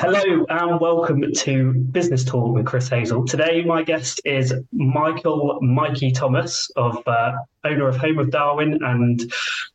Hello 0.00 0.46
and 0.48 0.78
welcome 0.78 1.24
to 1.38 1.72
Business 1.72 2.22
Talk 2.22 2.54
with 2.54 2.66
Chris 2.66 2.88
Hazell. 2.88 3.28
Today, 3.28 3.64
my 3.64 3.82
guest 3.82 4.20
is 4.24 4.54
Michael 4.70 5.58
Mikey 5.60 6.12
Thomas, 6.12 6.70
of 6.76 7.02
uh, 7.08 7.32
owner 7.64 7.88
of 7.88 7.96
Home 7.96 8.20
of 8.20 8.30
Darwin 8.30 8.78
and 8.84 9.32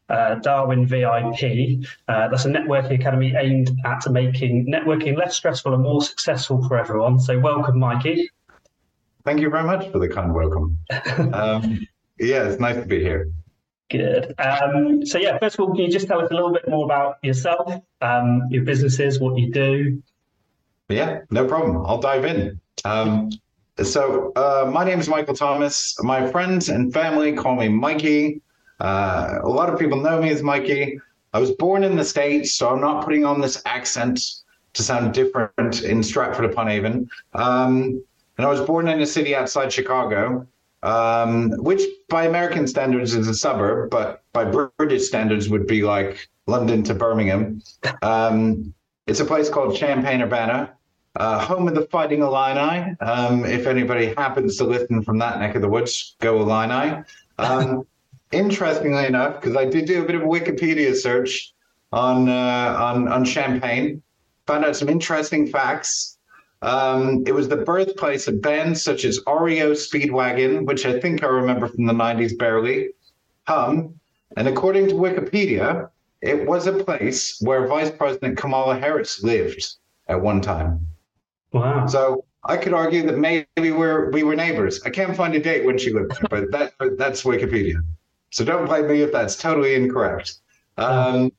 uh, 0.08 0.36
Darwin 0.36 0.86
VIP. 0.86 1.84
Uh, 2.08 2.30
that's 2.30 2.46
a 2.46 2.50
networking 2.50 3.02
academy 3.02 3.34
aimed 3.38 3.78
at 3.84 4.10
making 4.10 4.72
networking 4.72 5.18
less 5.18 5.36
stressful 5.36 5.74
and 5.74 5.84
more 5.84 6.02
successful 6.02 6.66
for 6.70 6.78
everyone. 6.78 7.20
So, 7.20 7.38
welcome, 7.38 7.78
Mikey. 7.78 8.30
Thank 9.26 9.42
you 9.42 9.50
very 9.50 9.66
much 9.66 9.92
for 9.92 10.00
the 10.00 10.08
kind 10.08 10.34
welcome. 10.34 10.78
um, 11.34 11.86
yeah, 12.18 12.46
it's 12.46 12.62
nice 12.62 12.78
to 12.78 12.86
be 12.86 13.02
here. 13.02 13.30
Good. 13.90 14.34
Um, 14.40 15.06
so, 15.06 15.18
yeah, 15.18 15.38
first 15.38 15.56
of 15.56 15.60
all, 15.60 15.76
can 15.76 15.84
you 15.84 15.92
just 15.92 16.08
tell 16.08 16.22
us 16.22 16.32
a 16.32 16.34
little 16.34 16.54
bit 16.54 16.66
more 16.70 16.86
about 16.86 17.18
yourself, 17.24 17.74
um, 18.00 18.44
your 18.50 18.64
businesses, 18.64 19.20
what 19.20 19.38
you 19.38 19.52
do? 19.52 20.02
Yeah, 20.90 21.22
no 21.32 21.46
problem. 21.46 21.86
I'll 21.86 22.00
dive 22.00 22.26
in. 22.26 22.60
Um, 22.86 23.32
so, 23.82 24.32
uh, 24.36 24.70
my 24.72 24.84
name 24.84 25.00
is 25.00 25.08
Michael 25.08 25.34
Thomas. 25.36 25.96
My 26.04 26.30
friends 26.30 26.70
and 26.70 26.94
family 26.94 27.34
call 27.34 27.56
me 27.56 27.68
Mikey. 27.70 28.42
Uh, 28.80 29.40
a 29.42 29.50
lot 29.50 29.70
of 29.70 29.80
people 29.80 30.00
know 30.00 30.22
me 30.22 30.30
as 30.30 30.44
Mikey. 30.44 31.00
I 31.34 31.40
was 31.40 31.52
born 31.52 31.84
in 31.84 31.96
the 31.96 32.04
States, 32.04 32.54
so 32.54 32.70
I'm 32.70 32.82
not 32.82 33.04
putting 33.04 33.26
on 33.26 33.42
this 33.42 33.62
accent 33.66 34.20
to 34.74 34.84
sound 34.84 35.14
different 35.14 35.84
in 35.84 36.04
Stratford 36.04 36.46
upon 36.46 36.68
Avon. 36.68 37.10
Um, 37.34 38.04
and 38.38 38.46
I 38.46 38.50
was 38.50 38.62
born 38.62 38.88
in 38.88 39.02
a 39.02 39.06
city 39.06 39.36
outside 39.36 39.72
Chicago, 39.72 40.46
um, 40.84 41.52
which 41.64 41.82
by 42.10 42.26
American 42.26 42.68
standards 42.68 43.16
is 43.16 43.28
a 43.28 43.34
suburb, 43.34 43.90
but 43.90 44.24
by 44.34 44.46
British 44.46 45.08
standards 45.08 45.50
would 45.50 45.66
be 45.66 45.84
like 45.84 46.28
London 46.46 46.84
to 46.84 46.94
Birmingham. 46.94 47.62
Um, 48.02 48.74
it's 49.08 49.20
a 49.20 49.26
place 49.26 49.50
called 49.50 49.76
Champaign 49.76 50.22
Urbana, 50.22 50.74
uh, 51.16 51.40
home 51.40 51.68
of 51.68 51.76
the 51.76 51.86
Fighting 51.86 52.22
Illini. 52.22 52.96
Um, 53.02 53.46
if 53.46 53.68
anybody 53.68 54.14
happens 54.16 54.58
to 54.58 54.64
listen 54.64 55.04
from 55.04 55.20
that 55.20 55.40
neck 55.40 55.56
of 55.56 55.62
the 55.62 55.70
woods, 55.70 56.16
go 56.20 56.40
Illini. 56.42 57.04
Um, 57.38 57.86
interestingly 58.32 59.06
enough, 59.06 59.42
because 59.42 59.56
I 59.56 59.66
did 59.66 59.86
do 59.86 60.02
a 60.02 60.06
bit 60.06 60.16
of 60.16 60.22
a 60.24 60.26
Wikipedia 60.26 60.96
search 60.96 61.54
on 61.92 62.30
uh, 62.30 62.76
on 62.80 63.08
on 63.08 63.26
Champaign, 63.26 64.02
found 64.48 64.66
out 64.66 64.76
some 64.76 64.90
interesting 64.90 65.48
facts. 65.48 66.18
Um, 66.62 67.26
it 67.28 67.34
was 67.34 67.50
the 67.50 67.58
birthplace 67.58 68.28
of 68.30 68.42
bands 68.42 68.82
such 68.82 69.04
as 69.04 69.20
REO 69.28 69.74
Speedwagon, 69.74 70.66
which 70.66 70.86
I 70.86 70.98
think 70.98 71.22
I 71.22 71.28
remember 71.28 71.68
from 71.68 71.86
the 71.86 71.94
90s 71.94 72.38
barely, 72.38 72.92
Hum, 73.46 74.00
and 74.38 74.48
according 74.48 74.88
to 74.88 74.94
Wikipedia, 74.94 75.90
it 76.24 76.48
was 76.48 76.68
a 76.68 76.74
place 76.74 77.38
where 77.42 77.68
Vice 77.68 77.92
President 77.92 78.38
Kamala 78.38 78.80
Harris 78.80 79.22
lived 79.24 79.76
at 80.08 80.22
one 80.22 80.40
time. 80.40 80.88
Wow. 81.52 81.86
So 81.86 82.24
I 82.46 82.56
could 82.56 82.74
argue 82.74 83.06
that 83.06 83.18
maybe 83.18 83.72
we're 83.72 84.10
we 84.12 84.24
were 84.24 84.36
neighbors. 84.36 84.82
I 84.86 84.90
can't 84.90 85.16
find 85.16 85.36
a 85.36 85.40
date 85.40 85.66
when 85.66 85.78
she 85.78 85.92
lived 85.92 86.12
there, 86.12 86.28
but 86.30 86.52
that 86.52 86.98
that's 86.98 87.24
Wikipedia. 87.24 87.76
So 88.32 88.46
don't 88.46 88.66
blame 88.66 88.88
me 88.88 89.02
if 89.02 89.12
that's 89.12 89.36
totally 89.36 89.76
incorrect. 89.76 90.36
Um, 90.78 91.32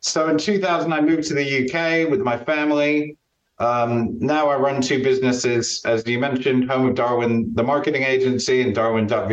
so 0.00 0.28
in 0.28 0.38
2000, 0.38 0.92
I 0.92 1.00
moved 1.00 1.28
to 1.28 1.34
the 1.34 1.44
UK 1.44 2.10
with 2.10 2.20
my 2.20 2.36
family. 2.36 3.16
Um, 3.58 4.18
now 4.18 4.48
I 4.48 4.56
run 4.56 4.80
two 4.80 5.04
businesses, 5.04 5.82
as 5.84 6.04
you 6.06 6.18
mentioned, 6.18 6.68
Home 6.68 6.88
of 6.88 6.96
Darwin, 6.96 7.54
the 7.54 7.62
marketing 7.62 8.02
agency, 8.02 8.62
and 8.62 8.74
Darwin.vip, 8.74 9.28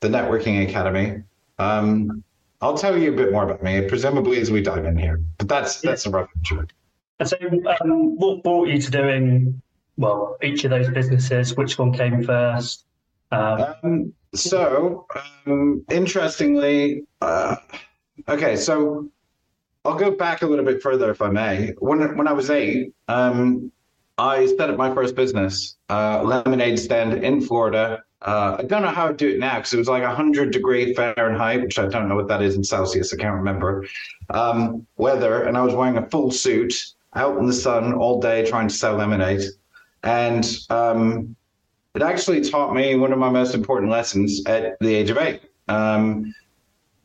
the 0.00 0.08
networking 0.08 0.68
academy. 0.68 1.24
Um, 1.58 2.22
I'll 2.64 2.78
tell 2.78 2.96
you 2.96 3.12
a 3.12 3.14
bit 3.14 3.30
more 3.30 3.44
about 3.44 3.62
me, 3.62 3.86
presumably 3.86 4.40
as 4.40 4.50
we 4.50 4.62
dive 4.62 4.86
in 4.86 4.96
here. 4.96 5.20
But 5.36 5.48
that's 5.48 5.82
that's 5.82 6.06
a 6.06 6.10
rough 6.10 6.30
intro. 6.34 6.64
And 7.20 7.28
so, 7.28 7.36
um, 7.82 8.16
what 8.16 8.42
brought 8.42 8.68
you 8.68 8.80
to 8.80 8.90
doing 8.90 9.60
well 9.98 10.38
each 10.42 10.64
of 10.64 10.70
those 10.70 10.88
businesses? 10.88 11.54
Which 11.58 11.78
one 11.78 11.92
came 11.92 12.22
first? 12.22 12.86
Um, 13.30 13.74
um, 13.82 14.12
so, 14.34 15.06
um, 15.46 15.84
interestingly, 15.90 17.04
uh, 17.20 17.56
okay, 18.30 18.56
so 18.56 19.10
I'll 19.84 19.98
go 19.98 20.12
back 20.12 20.40
a 20.40 20.46
little 20.46 20.64
bit 20.64 20.80
further, 20.80 21.10
if 21.10 21.20
I 21.20 21.28
may. 21.28 21.74
When 21.80 22.16
when 22.16 22.26
I 22.26 22.32
was 22.32 22.48
eight, 22.48 22.94
um, 23.08 23.70
I 24.16 24.46
set 24.46 24.70
up 24.70 24.78
my 24.78 24.94
first 24.94 25.14
business, 25.14 25.76
uh, 25.90 26.22
lemonade 26.22 26.78
stand 26.78 27.12
in 27.12 27.42
Florida. 27.42 28.02
Uh, 28.24 28.56
I 28.58 28.62
don't 28.62 28.80
know 28.80 28.88
how 28.88 29.08
to 29.08 29.14
do 29.14 29.28
it 29.28 29.38
now 29.38 29.56
because 29.56 29.74
it 29.74 29.78
was 29.78 29.88
like 29.88 30.02
100 30.02 30.50
degree 30.50 30.94
Fahrenheit, 30.94 31.60
which 31.60 31.78
I 31.78 31.86
don't 31.86 32.08
know 32.08 32.16
what 32.16 32.28
that 32.28 32.40
is 32.40 32.56
in 32.56 32.64
Celsius. 32.64 33.12
I 33.12 33.16
can't 33.16 33.34
remember. 33.34 33.84
Um, 34.30 34.86
weather, 34.96 35.42
and 35.42 35.58
I 35.58 35.62
was 35.62 35.74
wearing 35.74 35.98
a 35.98 36.08
full 36.08 36.30
suit 36.30 36.94
out 37.14 37.38
in 37.38 37.46
the 37.46 37.52
sun 37.52 37.92
all 37.92 38.20
day 38.20 38.48
trying 38.48 38.68
to 38.68 38.74
sell 38.74 38.96
lemonade. 38.96 39.42
And 40.02 40.58
um, 40.70 41.36
it 41.94 42.02
actually 42.02 42.40
taught 42.40 42.74
me 42.74 42.96
one 42.96 43.12
of 43.12 43.18
my 43.18 43.28
most 43.28 43.54
important 43.54 43.90
lessons 43.90 44.42
at 44.46 44.78
the 44.80 44.94
age 44.94 45.10
of 45.10 45.18
eight, 45.18 45.42
um, 45.68 46.34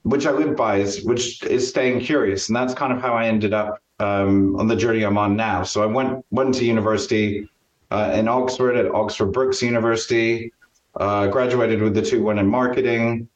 which 0.04 0.26
I 0.26 0.32
live 0.32 0.56
by, 0.56 0.78
is, 0.78 1.04
which 1.04 1.44
is 1.44 1.68
staying 1.68 2.00
curious. 2.00 2.48
And 2.48 2.56
that's 2.56 2.74
kind 2.74 2.94
of 2.94 3.02
how 3.02 3.14
I 3.14 3.28
ended 3.28 3.54
up 3.54 3.82
um, 4.00 4.56
on 4.56 4.68
the 4.68 4.76
journey 4.76 5.04
I'm 5.04 5.18
on 5.18 5.36
now. 5.36 5.64
So 5.64 5.84
I 5.84 5.86
went 5.86 6.26
went 6.32 6.56
to 6.56 6.66
university 6.66 7.50
uh, 7.92 8.12
in 8.16 8.28
Oxford 8.28 8.78
at 8.78 8.90
Oxford 8.94 9.28
Brookes 9.28 9.62
University, 9.62 10.54
uh, 10.96 11.28
graduated 11.28 11.82
with 11.82 11.94
the 11.94 12.02
2 12.02 12.24
1 12.24 12.40
in 12.40 12.48
marketing. 12.48 13.28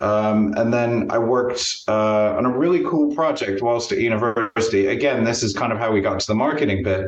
Um, 0.00 0.52
and 0.56 0.72
then 0.72 1.10
I 1.10 1.18
worked 1.18 1.84
uh, 1.88 2.36
on 2.36 2.44
a 2.44 2.50
really 2.50 2.84
cool 2.84 3.14
project 3.14 3.62
whilst 3.62 3.92
at 3.92 3.98
university. 3.98 4.88
Again, 4.88 5.24
this 5.24 5.42
is 5.42 5.54
kind 5.54 5.72
of 5.72 5.78
how 5.78 5.90
we 5.90 6.00
got 6.00 6.20
to 6.20 6.26
the 6.26 6.34
marketing 6.34 6.82
bit. 6.82 7.06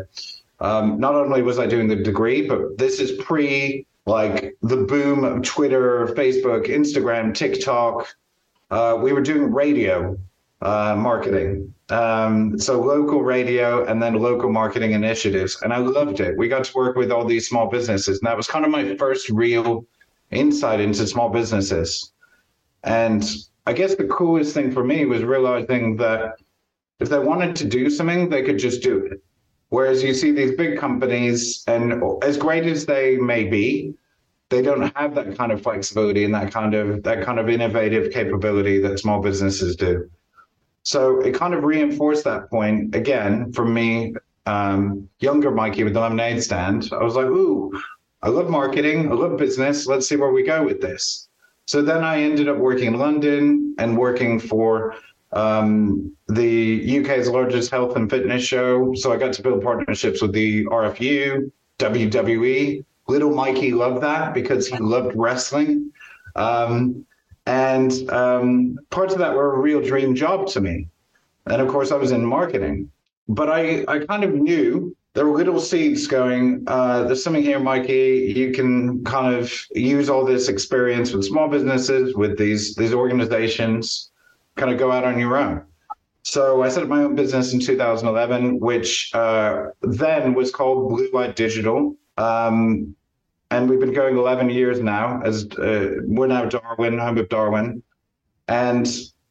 Um, 0.60 0.98
not 0.98 1.14
only 1.14 1.42
was 1.42 1.58
I 1.58 1.66
doing 1.66 1.86
the 1.86 1.96
degree, 1.96 2.46
but 2.46 2.78
this 2.78 2.98
is 2.98 3.12
pre 3.22 3.86
like 4.06 4.56
the 4.62 4.78
boom 4.78 5.22
of 5.22 5.42
Twitter, 5.42 6.06
Facebook, 6.16 6.66
Instagram, 6.66 7.34
TikTok. 7.34 8.08
Uh, 8.70 8.98
we 9.00 9.12
were 9.12 9.20
doing 9.20 9.52
radio 9.52 10.18
uh, 10.62 10.96
marketing. 10.96 11.74
Um, 11.90 12.58
so 12.58 12.80
local 12.80 13.22
radio 13.22 13.84
and 13.86 14.02
then 14.02 14.14
local 14.14 14.50
marketing 14.50 14.92
initiatives. 14.92 15.62
And 15.62 15.72
I 15.72 15.78
loved 15.78 16.20
it. 16.20 16.36
We 16.36 16.48
got 16.48 16.64
to 16.64 16.74
work 16.74 16.96
with 16.96 17.10
all 17.10 17.24
these 17.24 17.48
small 17.48 17.68
businesses. 17.68 18.18
And 18.18 18.26
that 18.26 18.36
was 18.36 18.46
kind 18.46 18.64
of 18.64 18.70
my 18.70 18.94
first 18.96 19.30
real 19.30 19.86
insight 20.30 20.80
into 20.80 21.06
small 21.06 21.30
businesses. 21.30 22.12
And 22.84 23.24
I 23.66 23.72
guess 23.72 23.94
the 23.94 24.04
coolest 24.04 24.54
thing 24.54 24.70
for 24.70 24.84
me 24.84 25.06
was 25.06 25.22
realizing 25.22 25.96
that 25.96 26.34
if 27.00 27.08
they 27.08 27.18
wanted 27.18 27.56
to 27.56 27.64
do 27.64 27.88
something, 27.90 28.28
they 28.28 28.42
could 28.42 28.58
just 28.58 28.82
do 28.82 28.98
it. 29.06 29.22
Whereas 29.70 30.02
you 30.02 30.14
see 30.14 30.30
these 30.32 30.52
big 30.56 30.78
companies, 30.78 31.62
and 31.66 32.02
as 32.22 32.36
great 32.36 32.64
as 32.64 32.86
they 32.86 33.16
may 33.16 33.44
be, 33.44 33.94
they 34.48 34.62
don't 34.62 34.96
have 34.96 35.14
that 35.14 35.36
kind 35.36 35.52
of 35.52 35.62
flexibility 35.62 36.24
and 36.24 36.34
that 36.34 36.50
kind 36.50 36.74
of 36.74 37.02
that 37.02 37.22
kind 37.22 37.38
of 37.38 37.50
innovative 37.50 38.10
capability 38.12 38.80
that 38.80 38.98
small 38.98 39.20
businesses 39.20 39.76
do. 39.76 40.10
So 40.88 41.20
it 41.20 41.34
kind 41.34 41.52
of 41.52 41.64
reinforced 41.64 42.24
that 42.24 42.48
point 42.48 42.94
again 42.94 43.52
for 43.52 43.66
me, 43.66 44.14
um, 44.46 45.06
younger 45.20 45.50
Mikey 45.50 45.84
with 45.84 45.92
the 45.92 46.00
lemonade 46.00 46.42
stand. 46.42 46.88
I 46.92 47.04
was 47.04 47.14
like, 47.14 47.26
ooh, 47.26 47.78
I 48.22 48.30
love 48.30 48.48
marketing, 48.48 49.12
I 49.12 49.14
love 49.14 49.36
business. 49.36 49.86
Let's 49.86 50.08
see 50.08 50.16
where 50.16 50.32
we 50.32 50.42
go 50.42 50.64
with 50.64 50.80
this. 50.80 51.28
So 51.66 51.82
then 51.82 52.02
I 52.02 52.22
ended 52.22 52.48
up 52.48 52.56
working 52.56 52.86
in 52.86 52.98
London 52.98 53.74
and 53.76 53.98
working 53.98 54.40
for 54.40 54.94
um, 55.32 56.10
the 56.28 57.00
UK's 57.00 57.28
largest 57.28 57.70
health 57.70 57.94
and 57.94 58.08
fitness 58.08 58.42
show. 58.42 58.94
So 58.94 59.12
I 59.12 59.18
got 59.18 59.34
to 59.34 59.42
build 59.42 59.62
partnerships 59.62 60.22
with 60.22 60.32
the 60.32 60.64
RFU, 60.64 61.52
WWE. 61.78 62.82
Little 63.08 63.34
Mikey 63.34 63.72
loved 63.72 64.02
that 64.02 64.32
because 64.32 64.66
he 64.66 64.78
loved 64.78 65.14
wrestling. 65.14 65.92
Um, 66.34 67.04
and 67.48 68.10
um, 68.10 68.78
parts 68.90 69.14
of 69.14 69.20
that 69.20 69.34
were 69.34 69.54
a 69.54 69.58
real 69.58 69.80
dream 69.80 70.14
job 70.14 70.46
to 70.48 70.60
me. 70.60 70.86
And 71.46 71.62
of 71.62 71.68
course, 71.68 71.90
I 71.90 71.96
was 71.96 72.12
in 72.12 72.24
marketing. 72.24 72.90
But 73.26 73.48
I, 73.48 73.84
I 73.88 74.04
kind 74.04 74.22
of 74.22 74.34
knew 74.34 74.94
there 75.14 75.26
were 75.26 75.36
little 75.36 75.58
seeds 75.58 76.06
going. 76.06 76.64
Uh, 76.66 77.04
there's 77.04 77.24
something 77.24 77.42
here, 77.42 77.58
Mikey. 77.58 78.34
You 78.36 78.52
can 78.52 79.02
kind 79.04 79.34
of 79.34 79.50
use 79.74 80.10
all 80.10 80.26
this 80.26 80.48
experience 80.48 81.12
with 81.12 81.24
small 81.24 81.48
businesses, 81.48 82.14
with 82.14 82.36
these 82.36 82.74
these 82.74 82.92
organizations, 82.92 84.10
kind 84.56 84.70
of 84.70 84.78
go 84.78 84.92
out 84.92 85.04
on 85.04 85.18
your 85.18 85.38
own. 85.38 85.64
So 86.24 86.62
I 86.62 86.68
set 86.68 86.82
up 86.82 86.90
my 86.90 87.02
own 87.02 87.14
business 87.14 87.54
in 87.54 87.60
2011, 87.60 88.60
which 88.60 89.10
uh, 89.14 89.68
then 89.80 90.34
was 90.34 90.50
called 90.50 90.90
Blue 90.90 91.10
Light 91.12 91.34
Digital. 91.34 91.96
Um, 92.18 92.94
and 93.50 93.68
we've 93.68 93.80
been 93.80 93.94
going 93.94 94.16
11 94.16 94.50
years 94.50 94.80
now. 94.80 95.20
As 95.22 95.46
uh, 95.58 95.96
we're 96.02 96.26
now 96.26 96.44
Darwin, 96.44 96.98
home 96.98 97.18
of 97.18 97.28
Darwin, 97.28 97.82
and 98.46 98.86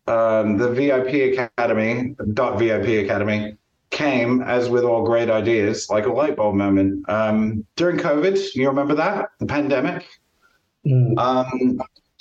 um, 0.08 0.58
the 0.58 0.72
VIP 0.72 1.38
Academy, 1.38 2.16
dot 2.34 2.58
VIP 2.58 3.06
Academy, 3.06 3.58
came, 3.90 4.42
as 4.42 4.70
with 4.70 4.84
all 4.84 5.04
great 5.04 5.30
ideas, 5.30 5.90
like 5.90 6.06
a 6.06 6.12
light 6.12 6.36
bulb 6.36 6.56
moment. 6.56 7.08
Um, 7.10 7.66
during 7.76 7.98
COVID, 7.98 8.56
you 8.56 8.68
remember 8.68 8.96
that? 8.96 9.30
The 9.40 9.46
pandemic? 9.46 10.06
Mm. 10.86 11.18
Um, 11.18 11.80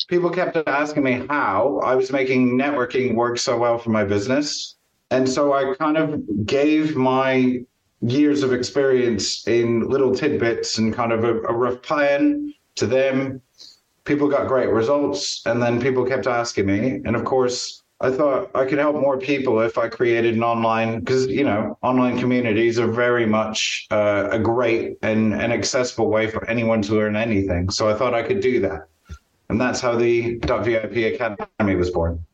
people 0.09 0.31
kept 0.31 0.57
asking 0.67 1.03
me 1.03 1.27
how 1.29 1.81
I 1.85 1.95
was 1.95 2.13
making 2.13 2.59
networking 2.59 3.15
work 3.15 3.39
so 3.39 3.57
well 3.57 3.79
for 3.79 3.91
my 3.91 4.05
business. 4.05 4.77
And 5.11 5.29
so 5.29 5.53
I 5.53 5.75
kind 5.77 5.97
of 5.97 6.47
gave 6.47 6.97
my 6.97 7.61
years 8.07 8.43
of 8.43 8.53
experience 8.53 9.47
in 9.47 9.89
little 9.89 10.15
tidbits 10.15 10.79
and 10.79 10.95
kind 10.95 11.13
of 11.13 11.25
a, 11.25 11.41
a 11.43 11.53
rough 11.53 11.83
plan 11.83 12.53
to 12.77 12.87
them. 12.87 13.43
People 14.05 14.29
got 14.29 14.47
great 14.47 14.71
results, 14.71 15.43
and 15.47 15.61
then 15.61 15.81
people 15.81 16.07
kept 16.07 16.27
asking 16.27 16.67
me. 16.67 17.01
And 17.05 17.17
of 17.17 17.25
course, 17.25 17.83
I 18.01 18.11
thought 18.11 18.51
I 18.55 18.65
could 18.65 18.79
help 18.79 18.97
more 18.97 19.19
people 19.19 19.61
if 19.61 19.79
I 19.79 19.89
created 19.89 20.35
an 20.35 20.45
online, 20.45 21.01
because 21.01 21.27
you 21.27 21.43
know, 21.43 21.77
online 21.83 22.19
communities 22.19 22.79
are 22.79 22.87
very 22.87 23.27
much 23.27 23.87
uh, 23.91 24.29
a 24.31 24.39
great 24.39 24.99
and 25.03 25.35
an 25.35 25.51
accessible 25.51 26.09
way 26.09 26.31
for 26.31 26.49
anyone 26.49 26.83
to 26.83 26.95
learn 26.95 27.17
anything. 27.17 27.71
So 27.71 27.89
I 27.89 27.95
thought 27.95 28.15
I 28.15 28.23
could 28.23 28.41
do 28.41 28.61
that, 28.61 28.87
and 29.49 29.61
that's 29.61 29.81
how 29.81 29.97
the 29.97 30.39
.vip 30.39 30.95
Academy 30.95 31.75
was 31.75 31.91
born. 31.91 32.25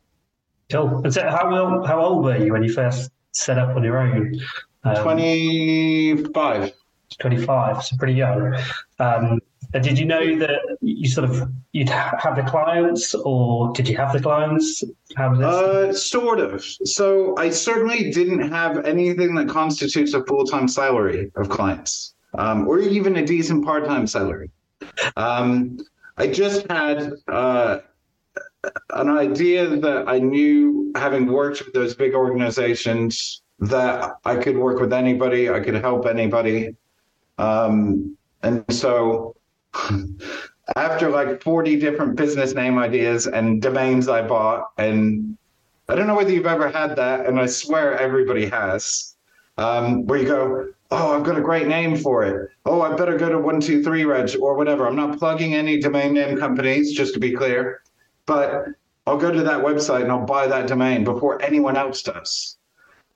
Cool. 0.69 1.01
And 1.03 1.13
so, 1.13 1.27
how 1.29 1.55
old, 1.55 1.87
how 1.87 1.99
old 1.99 2.23
were 2.25 2.37
you 2.37 2.51
when 2.51 2.63
you 2.63 2.71
first 2.71 3.09
set 3.31 3.57
up 3.57 3.75
on 3.75 3.83
your 3.83 3.97
own? 3.97 4.39
Um, 4.83 5.03
Twenty-five. 5.03 6.73
25, 7.19 7.83
so 7.83 7.97
pretty 7.97 8.13
young. 8.13 8.55
Um, 8.99 9.39
did 9.71 9.97
you 9.97 10.05
know 10.05 10.37
that 10.37 10.59
you 10.81 11.07
sort 11.07 11.29
of 11.29 11.49
you'd 11.71 11.89
have 11.89 12.35
the 12.35 12.43
clients, 12.43 13.15
or 13.15 13.71
did 13.73 13.87
you 13.87 13.97
have 13.97 14.13
the 14.13 14.19
clients? 14.19 14.83
How 15.15 15.33
uh, 15.33 15.93
sort 15.93 16.39
of. 16.39 16.63
So 16.63 17.35
I 17.37 17.49
certainly 17.49 18.11
didn't 18.11 18.51
have 18.51 18.85
anything 18.85 19.33
that 19.35 19.49
constitutes 19.49 20.13
a 20.13 20.23
full 20.25 20.45
time 20.45 20.67
salary 20.67 21.31
of 21.35 21.49
clients, 21.49 22.13
um, 22.35 22.67
or 22.67 22.79
even 22.79 23.17
a 23.17 23.25
decent 23.25 23.65
part 23.65 23.85
time 23.85 24.05
salary. 24.05 24.51
Um, 25.17 25.79
I 26.17 26.27
just 26.27 26.69
had 26.69 27.13
uh, 27.27 27.79
an 28.91 29.09
idea 29.09 29.67
that 29.67 30.07
I 30.07 30.19
knew, 30.19 30.91
having 30.95 31.25
worked 31.25 31.65
with 31.65 31.73
those 31.73 31.95
big 31.95 32.13
organizations, 32.13 33.42
that 33.69 34.17
I 34.25 34.35
could 34.35 34.57
work 34.57 34.79
with 34.79 34.93
anybody, 34.93 35.49
I 35.49 35.59
could 35.59 35.75
help 35.75 36.05
anybody. 36.05 36.75
Um, 37.37 38.17
and 38.41 38.63
so 38.73 39.35
after 40.75 41.09
like 41.09 41.41
40 41.41 41.77
different 41.77 42.15
business 42.15 42.53
name 42.53 42.77
ideas 42.77 43.27
and 43.27 43.61
domains 43.61 44.07
I 44.07 44.21
bought, 44.21 44.71
and 44.77 45.37
I 45.89 45.95
don't 45.95 46.07
know 46.07 46.15
whether 46.15 46.31
you've 46.31 46.45
ever 46.45 46.69
had 46.69 46.95
that, 46.95 47.25
and 47.25 47.39
I 47.39 47.45
swear 47.45 47.99
everybody 47.99 48.45
has, 48.47 49.15
um, 49.57 50.05
where 50.07 50.19
you 50.19 50.27
go, 50.27 50.67
oh, 50.91 51.17
I've 51.17 51.23
got 51.23 51.37
a 51.37 51.41
great 51.41 51.67
name 51.67 51.97
for 51.97 52.23
it. 52.23 52.49
Oh, 52.65 52.81
I 52.81 52.95
better 52.95 53.17
go 53.17 53.29
to 53.29 53.37
123 53.37 54.05
Reg 54.05 54.35
or 54.39 54.55
whatever. 54.55 54.87
I'm 54.87 54.95
not 54.95 55.19
plugging 55.19 55.53
any 55.53 55.79
domain 55.79 56.13
name 56.13 56.37
companies, 56.37 56.93
just 56.93 57.13
to 57.15 57.19
be 57.19 57.31
clear, 57.31 57.81
but 58.25 58.67
I'll 59.05 59.17
go 59.17 59.31
to 59.31 59.43
that 59.43 59.63
website 59.63 60.03
and 60.03 60.11
I'll 60.11 60.25
buy 60.25 60.47
that 60.47 60.67
domain 60.67 61.03
before 61.03 61.41
anyone 61.41 61.75
else 61.75 62.01
does. 62.03 62.57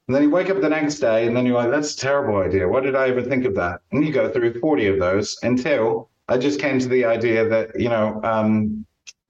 And 0.08 0.16
then 0.16 0.24
you 0.24 0.30
wake 0.30 0.50
up 0.50 0.62
the 0.62 0.70
next 0.70 1.00
day 1.00 1.28
and 1.28 1.36
then 1.36 1.46
you're 1.46 1.56
like, 1.56 1.70
that's 1.70 1.94
a 1.94 1.98
terrible 1.98 2.38
idea. 2.38 2.68
Why 2.68 2.80
did 2.80 2.96
I 2.96 3.10
ever 3.10 3.22
think 3.22 3.44
of 3.44 3.56
that? 3.56 3.82
And 3.92 4.06
you 4.06 4.14
go 4.14 4.30
through 4.30 4.60
40 4.60 4.88
of 4.88 5.00
those 5.00 5.38
until 5.44 6.10
I 6.30 6.38
just 6.38 6.62
came 6.62 6.80
to 6.80 6.88
the 6.88 7.04
idea 7.04 7.48
that, 7.50 7.78
you 7.78 7.90
know, 7.90 8.22
um, 8.24 8.86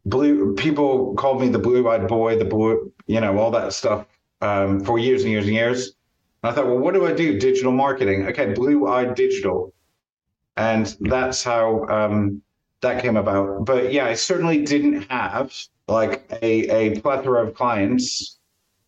blue 0.06 0.54
people 0.56 1.16
called 1.16 1.42
me 1.42 1.50
the 1.50 1.58
blue 1.60 1.90
eyed 1.90 2.08
boy, 2.08 2.38
the 2.38 2.46
blue, 2.46 2.92
you 3.08 3.20
know, 3.20 3.40
all 3.40 3.50
that 3.52 3.74
stuff 3.74 4.06
um, 4.42 4.80
for 4.84 5.00
years 5.00 5.24
and 5.24 5.32
years 5.32 5.46
and 5.46 5.56
years. 5.56 5.96
And 6.44 6.52
I 6.52 6.54
thought, 6.54 6.68
well, 6.68 6.78
what 6.78 6.94
do 6.94 7.08
I 7.08 7.14
do? 7.14 7.40
Digital 7.40 7.72
marketing. 7.72 8.28
Okay, 8.28 8.54
blue 8.54 8.88
eyed 8.88 9.16
digital. 9.16 9.74
And 10.58 10.96
that's 11.02 11.44
how 11.44 11.88
um, 11.88 12.44
that 12.82 13.02
came 13.02 13.18
about. 13.18 13.66
But 13.66 13.92
yeah, 13.92 14.06
I 14.06 14.14
certainly 14.14 14.64
didn't 14.64 15.10
have 15.10 15.56
like 15.88 16.30
a, 16.44 16.70
a 16.70 17.00
plethora 17.02 17.48
of 17.48 17.56
clients 17.56 18.37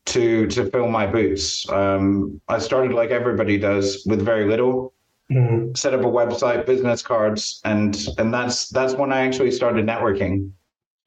to 0.10 0.48
to 0.48 0.70
fill 0.70 0.88
my 0.88 1.06
boots. 1.06 1.70
Um, 1.70 2.42
I 2.48 2.60
started 2.60 2.94
like 2.94 3.12
everybody 3.12 3.58
does 3.58 4.04
with 4.06 4.22
very 4.22 4.46
little. 4.46 4.94
Mm-hmm. 5.32 5.76
Set 5.76 5.94
up 5.94 6.02
a 6.02 6.06
website, 6.06 6.66
business 6.66 7.02
cards, 7.02 7.62
and 7.66 8.08
and 8.18 8.34
that's 8.34 8.70
that's 8.70 8.94
when 8.94 9.14
I 9.14 9.26
actually 9.26 9.52
started 9.52 9.86
networking. 9.86 10.52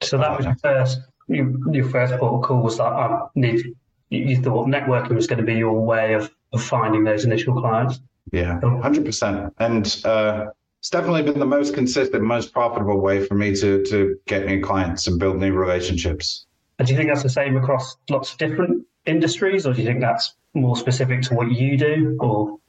So 0.01 0.17
that 0.17 0.37
was 0.37 0.45
your 0.45 0.55
first 0.55 1.01
your 1.27 1.89
first 1.89 2.13
port 2.17 2.33
of 2.33 2.41
call 2.41 2.61
was 2.61 2.77
that 2.77 2.83
I 2.83 3.05
um, 3.05 3.29
need 3.35 3.75
you 4.09 4.37
thought 4.41 4.67
networking 4.67 5.15
was 5.15 5.27
going 5.27 5.39
to 5.39 5.45
be 5.45 5.55
your 5.55 5.79
way 5.79 6.13
of, 6.13 6.31
of 6.53 6.63
finding 6.63 7.03
those 7.03 7.25
initial 7.25 7.59
clients. 7.59 7.99
Yeah, 8.31 8.59
hundred 8.81 9.05
percent, 9.05 9.53
and 9.59 10.01
uh, 10.05 10.45
it's 10.79 10.89
definitely 10.89 11.23
been 11.23 11.39
the 11.39 11.45
most 11.45 11.73
consistent, 11.73 12.23
most 12.23 12.53
profitable 12.53 12.99
way 12.99 13.25
for 13.25 13.35
me 13.35 13.55
to 13.55 13.83
to 13.83 14.17
get 14.25 14.45
new 14.45 14.61
clients 14.61 15.07
and 15.07 15.19
build 15.19 15.37
new 15.37 15.53
relationships. 15.53 16.45
And 16.79 16.87
do 16.87 16.93
you 16.93 16.97
think 16.97 17.09
that's 17.09 17.23
the 17.23 17.29
same 17.29 17.57
across 17.57 17.97
lots 18.09 18.31
of 18.31 18.37
different 18.37 18.85
industries, 19.05 19.65
or 19.65 19.73
do 19.73 19.81
you 19.81 19.87
think 19.87 20.01
that's 20.01 20.35
more 20.53 20.75
specific 20.75 21.21
to 21.23 21.35
what 21.35 21.51
you 21.51 21.77
do, 21.77 22.17
or? 22.19 22.59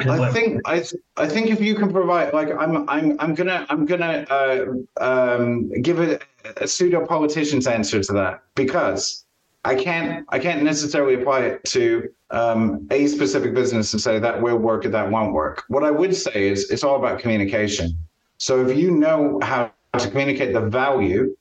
I 0.00 0.30
think 0.32 0.60
I 0.64 0.84
I 1.16 1.28
think 1.28 1.50
if 1.50 1.60
you 1.60 1.74
can 1.74 1.92
provide 1.92 2.32
like 2.32 2.48
I'm 2.50 2.88
I'm 2.88 3.16
I'm 3.20 3.34
gonna 3.34 3.66
I'm 3.68 3.84
gonna 3.84 4.26
uh, 4.30 4.64
um, 4.98 5.70
give 5.82 6.00
a, 6.00 6.18
a 6.56 6.66
pseudo 6.66 7.04
politician's 7.06 7.66
answer 7.66 8.02
to 8.02 8.12
that 8.14 8.42
because 8.54 9.24
I 9.64 9.74
can't 9.74 10.24
I 10.30 10.38
can't 10.38 10.62
necessarily 10.62 11.20
apply 11.20 11.40
it 11.40 11.64
to 11.64 12.08
um, 12.30 12.88
a 12.90 13.06
specific 13.06 13.54
business 13.54 13.92
and 13.92 14.00
say 14.00 14.18
that 14.18 14.40
will 14.40 14.56
work 14.56 14.86
or 14.86 14.88
that 14.88 15.10
won't 15.10 15.34
work. 15.34 15.64
What 15.68 15.84
I 15.84 15.90
would 15.90 16.16
say 16.16 16.48
is 16.48 16.70
it's 16.70 16.84
all 16.84 16.96
about 16.96 17.20
communication. 17.20 17.98
So 18.38 18.66
if 18.66 18.76
you 18.76 18.90
know 18.90 19.38
how 19.42 19.70
to 19.98 20.08
communicate 20.08 20.54
the 20.54 20.62
value 20.62 21.36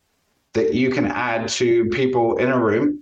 that 0.53 0.73
you 0.73 0.91
can 0.91 1.05
add 1.05 1.47
to 1.47 1.85
people 1.85 2.37
in 2.37 2.49
a 2.49 2.59
room 2.59 3.00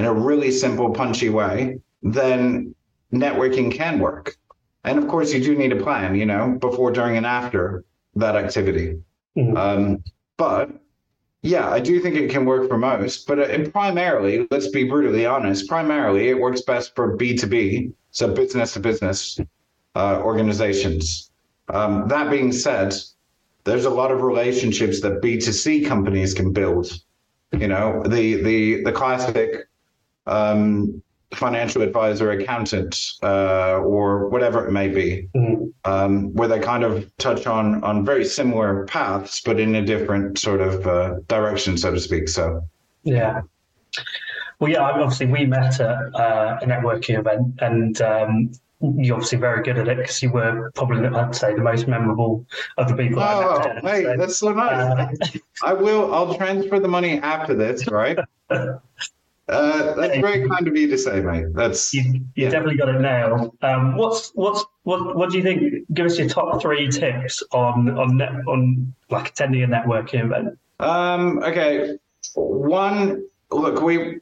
in 0.00 0.06
a 0.06 0.12
really 0.14 0.50
simple, 0.50 0.90
punchy 0.94 1.28
way, 1.28 1.78
then 2.02 2.74
networking 3.12 3.70
can 3.70 3.98
work. 3.98 4.34
And 4.82 4.98
of 4.98 5.06
course, 5.08 5.30
you 5.34 5.44
do 5.44 5.54
need 5.54 5.72
a 5.72 5.82
plan, 5.82 6.14
you 6.14 6.24
know, 6.24 6.56
before, 6.58 6.90
during, 6.90 7.18
and 7.18 7.26
after 7.26 7.84
that 8.16 8.34
activity. 8.34 8.98
Mm-hmm. 9.36 9.56
Um, 9.58 10.02
but 10.38 10.70
yeah, 11.42 11.68
I 11.68 11.80
do 11.80 12.00
think 12.00 12.16
it 12.16 12.30
can 12.30 12.46
work 12.46 12.66
for 12.66 12.78
most. 12.78 13.26
But 13.26 13.40
uh, 13.40 13.68
primarily, 13.68 14.46
let's 14.50 14.68
be 14.68 14.84
brutally 14.84 15.26
honest, 15.26 15.68
primarily 15.68 16.30
it 16.30 16.40
works 16.40 16.62
best 16.62 16.94
for 16.96 17.18
B2B, 17.18 17.92
so 18.10 18.32
business 18.32 18.72
to 18.72 18.80
business 18.80 19.38
uh, 19.96 20.22
organizations. 20.22 21.30
Um, 21.68 22.08
that 22.08 22.30
being 22.30 22.52
said, 22.52 22.94
there's 23.64 23.84
a 23.84 23.90
lot 23.90 24.10
of 24.10 24.22
relationships 24.22 25.02
that 25.02 25.20
B2C 25.20 25.86
companies 25.86 26.32
can 26.32 26.54
build. 26.54 26.90
You 27.52 27.68
know, 27.68 28.02
the 28.04 28.42
the 28.42 28.82
the 28.84 28.92
classic 28.92 29.66
um, 30.26 31.02
financial 31.32 31.82
advisor, 31.82 32.32
accountant, 32.32 33.12
uh, 33.22 33.78
or 33.78 34.28
whatever 34.28 34.66
it 34.66 34.72
may 34.72 34.88
be, 34.88 35.28
mm-hmm. 35.34 35.66
um, 35.84 36.32
where 36.34 36.48
they 36.48 36.58
kind 36.58 36.84
of 36.84 37.10
touch 37.18 37.46
on 37.46 37.82
on 37.84 38.04
very 38.04 38.24
similar 38.24 38.84
paths, 38.86 39.40
but 39.40 39.60
in 39.60 39.74
a 39.76 39.84
different 39.84 40.38
sort 40.38 40.60
of 40.60 40.86
uh, 40.86 41.14
direction, 41.28 41.76
so 41.76 41.92
to 41.92 42.00
speak. 42.00 42.28
So, 42.28 42.62
yeah. 43.04 43.42
Well, 44.58 44.70
yeah. 44.70 44.80
Obviously, 44.80 45.26
we 45.26 45.46
met 45.46 45.80
at 45.80 46.14
uh, 46.14 46.58
a 46.60 46.66
networking 46.66 47.18
event, 47.18 47.54
and 47.60 48.00
um, 48.02 48.50
you're 48.80 49.14
obviously 49.14 49.38
very 49.38 49.62
good 49.62 49.78
at 49.78 49.88
it 49.88 49.98
because 49.98 50.22
you 50.22 50.32
were 50.32 50.70
probably, 50.74 51.06
I'd 51.06 51.34
say, 51.34 51.54
the 51.54 51.62
most 51.62 51.86
memorable 51.86 52.44
of 52.76 52.88
the 52.88 52.96
people. 52.96 53.22
Oh, 53.22 53.62
hey, 53.82 54.02
so, 54.02 54.16
that's 54.16 54.38
so 54.38 54.52
nice. 54.52 55.20
Uh, 55.32 55.38
I 55.62 55.74
will. 55.74 56.12
I'll 56.12 56.34
transfer 56.34 56.80
the 56.80 56.88
money 56.88 57.20
after 57.20 57.54
this, 57.54 57.86
right? 57.88 58.18
Uh, 59.50 59.94
that's 59.94 60.18
very 60.18 60.48
kind 60.48 60.68
of 60.68 60.76
you 60.76 60.86
to 60.88 60.96
say, 60.96 61.20
mate. 61.20 61.46
That's 61.54 61.92
you, 61.92 62.02
you 62.02 62.24
yeah. 62.36 62.50
definitely 62.50 62.76
got 62.76 62.88
it 62.88 63.00
nailed. 63.00 63.56
Um, 63.62 63.96
what's 63.96 64.30
what's 64.34 64.64
what 64.84 65.16
what 65.16 65.30
do 65.30 65.38
you 65.38 65.42
think? 65.42 65.92
Give 65.92 66.06
us 66.06 66.18
your 66.18 66.28
top 66.28 66.62
three 66.62 66.88
tips 66.88 67.42
on 67.50 67.90
on 67.98 68.16
net, 68.16 68.32
on 68.46 68.94
like 69.10 69.30
attending 69.30 69.64
a 69.64 69.66
networking 69.66 70.24
event. 70.24 70.58
Um, 70.78 71.42
okay, 71.42 71.98
one. 72.34 73.24
Look, 73.50 73.82
we 73.82 74.20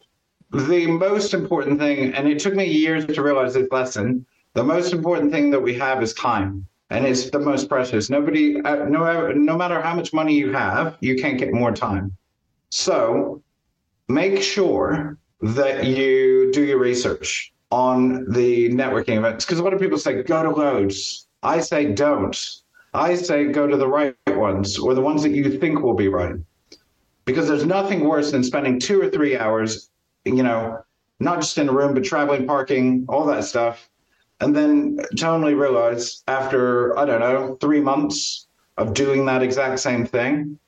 the 0.51 0.87
most 0.87 1.35
important 1.35 1.79
thing, 1.79 2.15
and 2.15 2.27
it 2.27 2.39
took 2.39 2.55
me 2.55 2.65
years 2.65 3.05
to 3.05 3.23
realize 3.23 3.53
this 3.53 3.69
lesson. 3.71 4.25
The 4.55 4.65
most 4.65 4.95
important 4.95 5.31
thing 5.31 5.51
that 5.51 5.61
we 5.61 5.75
have 5.75 6.03
is 6.03 6.15
time, 6.15 6.67
and 6.89 7.07
it's 7.07 7.29
the 7.29 7.39
most 7.39 7.69
precious. 7.69 8.09
Nobody, 8.09 8.63
uh, 8.63 8.87
no, 8.87 9.31
no 9.33 9.59
matter 9.59 9.83
how 9.83 9.95
much 9.95 10.15
money 10.15 10.35
you 10.35 10.53
have, 10.53 10.97
you 11.01 11.17
can't 11.17 11.39
get 11.39 11.53
more 11.53 11.71
time. 11.71 12.17
So 12.71 13.43
make 14.09 14.43
sure 14.43 15.19
that 15.41 15.87
you 15.87 16.51
do 16.53 16.65
your 16.65 16.79
research 16.79 17.53
on 17.71 18.31
the 18.31 18.71
networking 18.71 19.19
events. 19.19 19.45
Because 19.45 19.59
a 19.59 19.63
lot 19.63 19.75
of 19.75 19.81
people 19.81 19.99
say, 19.99 20.23
go 20.23 20.43
to 20.43 20.51
loads. 20.51 21.27
I 21.43 21.61
say, 21.61 21.93
don't. 21.93 22.37
I 22.95 23.15
say, 23.15 23.47
go 23.47 23.67
to 23.67 23.77
the 23.77 23.87
right 23.87 24.17
ones 24.29 24.79
or 24.79 24.95
the 24.95 25.03
ones 25.03 25.23
that 25.23 25.31
you 25.31 25.59
think 25.59 25.83
will 25.83 25.95
be 25.95 26.09
right. 26.09 26.35
Because 27.27 27.47
there's 27.47 27.67
nothing 27.67 28.09
worse 28.09 28.31
than 28.33 28.43
spending 28.43 28.81
two 28.81 29.01
or 29.01 29.11
three 29.11 29.37
hours, 29.37 29.91
you 30.25 30.43
know, 30.43 30.83
not 31.21 31.41
just 31.41 31.59
in 31.59 31.69
a 31.69 31.73
room, 31.73 31.95
but 31.95 32.05
traveling, 32.05 32.47
parking, 32.47 33.05
all 33.09 33.27
that 33.27 33.45
stuff. 33.45 33.91
And 34.41 34.57
then 34.57 34.99
totally 35.17 35.55
realize 35.55 36.23
after, 36.29 36.99
I 36.99 37.05
don't 37.05 37.21
know, 37.21 37.59
three 37.61 37.81
months 37.81 38.47
of 38.79 38.95
doing 38.95 39.27
that 39.27 39.43
exact 39.43 39.81
same 39.81 40.07
thing, 40.07 40.59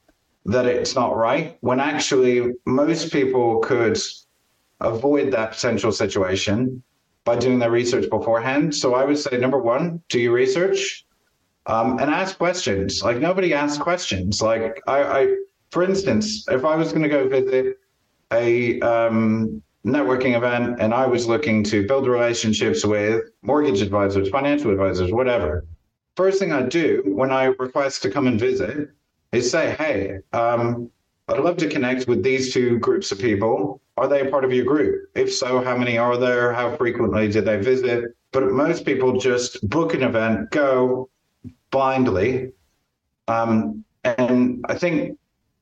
that 0.47 0.67
it's 0.67 0.95
not 0.95 1.17
right 1.17 1.59
when 1.61 1.81
actually 1.81 2.53
most 2.67 3.13
people 3.13 3.59
could 3.59 3.99
avoid 4.81 5.33
that 5.33 5.53
potential 5.53 5.93
situation 5.93 6.83
by 7.25 7.37
doing 7.37 7.59
their 7.59 7.71
research 7.71 8.09
beforehand. 8.09 8.75
So 8.75 8.95
I 8.95 9.05
would 9.05 9.19
say 9.19 9.37
number 9.37 9.59
one, 9.59 10.03
do 10.09 10.19
your 10.19 10.33
research 10.33 11.05
um, 11.67 11.99
and 11.99 12.11
ask 12.11 12.39
questions. 12.39 13.03
Like 13.03 13.19
nobody 13.19 13.53
asks 13.53 13.79
questions. 13.79 14.41
Like 14.41 14.81
I, 14.87 15.03
I 15.03 15.37
for 15.71 15.83
instance, 15.83 16.47
if 16.49 16.65
I 16.65 16.75
was 16.77 16.91
going 16.91 17.03
to 17.03 17.09
go 17.09 17.29
visit 17.29 17.79
a 18.33 18.81
um, 18.81 19.63
networking 19.85 20.37
event 20.37 20.81
and 20.81 20.93
I 20.93 21.07
was 21.07 21.27
looking 21.27 21.63
to 21.65 21.87
build 21.87 22.07
relationships 22.07 22.85
with 22.85 23.25
mortgage 23.43 23.83
advisors, 23.83 24.29
financial 24.31 24.71
advisors, 24.71 25.13
whatever, 25.13 25.67
first 26.17 26.39
thing 26.39 26.53
I 26.53 26.63
do 26.63 27.03
when 27.07 27.31
I 27.31 27.45
request 27.45 28.03
to 28.03 28.11
come 28.11 28.27
and 28.27 28.39
visit 28.39 28.91
is 29.33 29.51
say, 29.51 29.75
hey, 29.79 30.19
um, 30.33 30.91
I'd 31.29 31.41
love 31.41 31.57
to 31.59 31.69
connect 31.69 32.09
with 32.09 32.23
these 32.23 32.53
two 32.53 32.79
groups 32.79 33.13
of 33.13 33.19
people. 33.19 33.81
Are 33.97 34.09
they 34.09 34.27
a 34.27 34.31
part 34.31 34.45
of 34.45 34.53
your 34.53 34.65
group? 34.65 35.09
If 35.15 35.33
so, 35.33 35.63
how 35.63 35.77
many 35.77 35.99
are 35.99 36.17
there? 36.17 36.53
How 36.53 36.77
frequently 36.77 37.31
do 37.31 37.41
they 37.41 37.59
visit? 37.59 38.17
But 38.33 38.51
most 38.51 38.85
people 38.85 39.19
just 39.21 39.69
book 39.69 39.95
an 39.95 40.03
event, 40.03 40.51
go 40.51 41.09
blindly. 41.71 42.53
Um, 43.29 43.85
and 44.05 44.65
I 44.69 44.75
think 44.75 45.19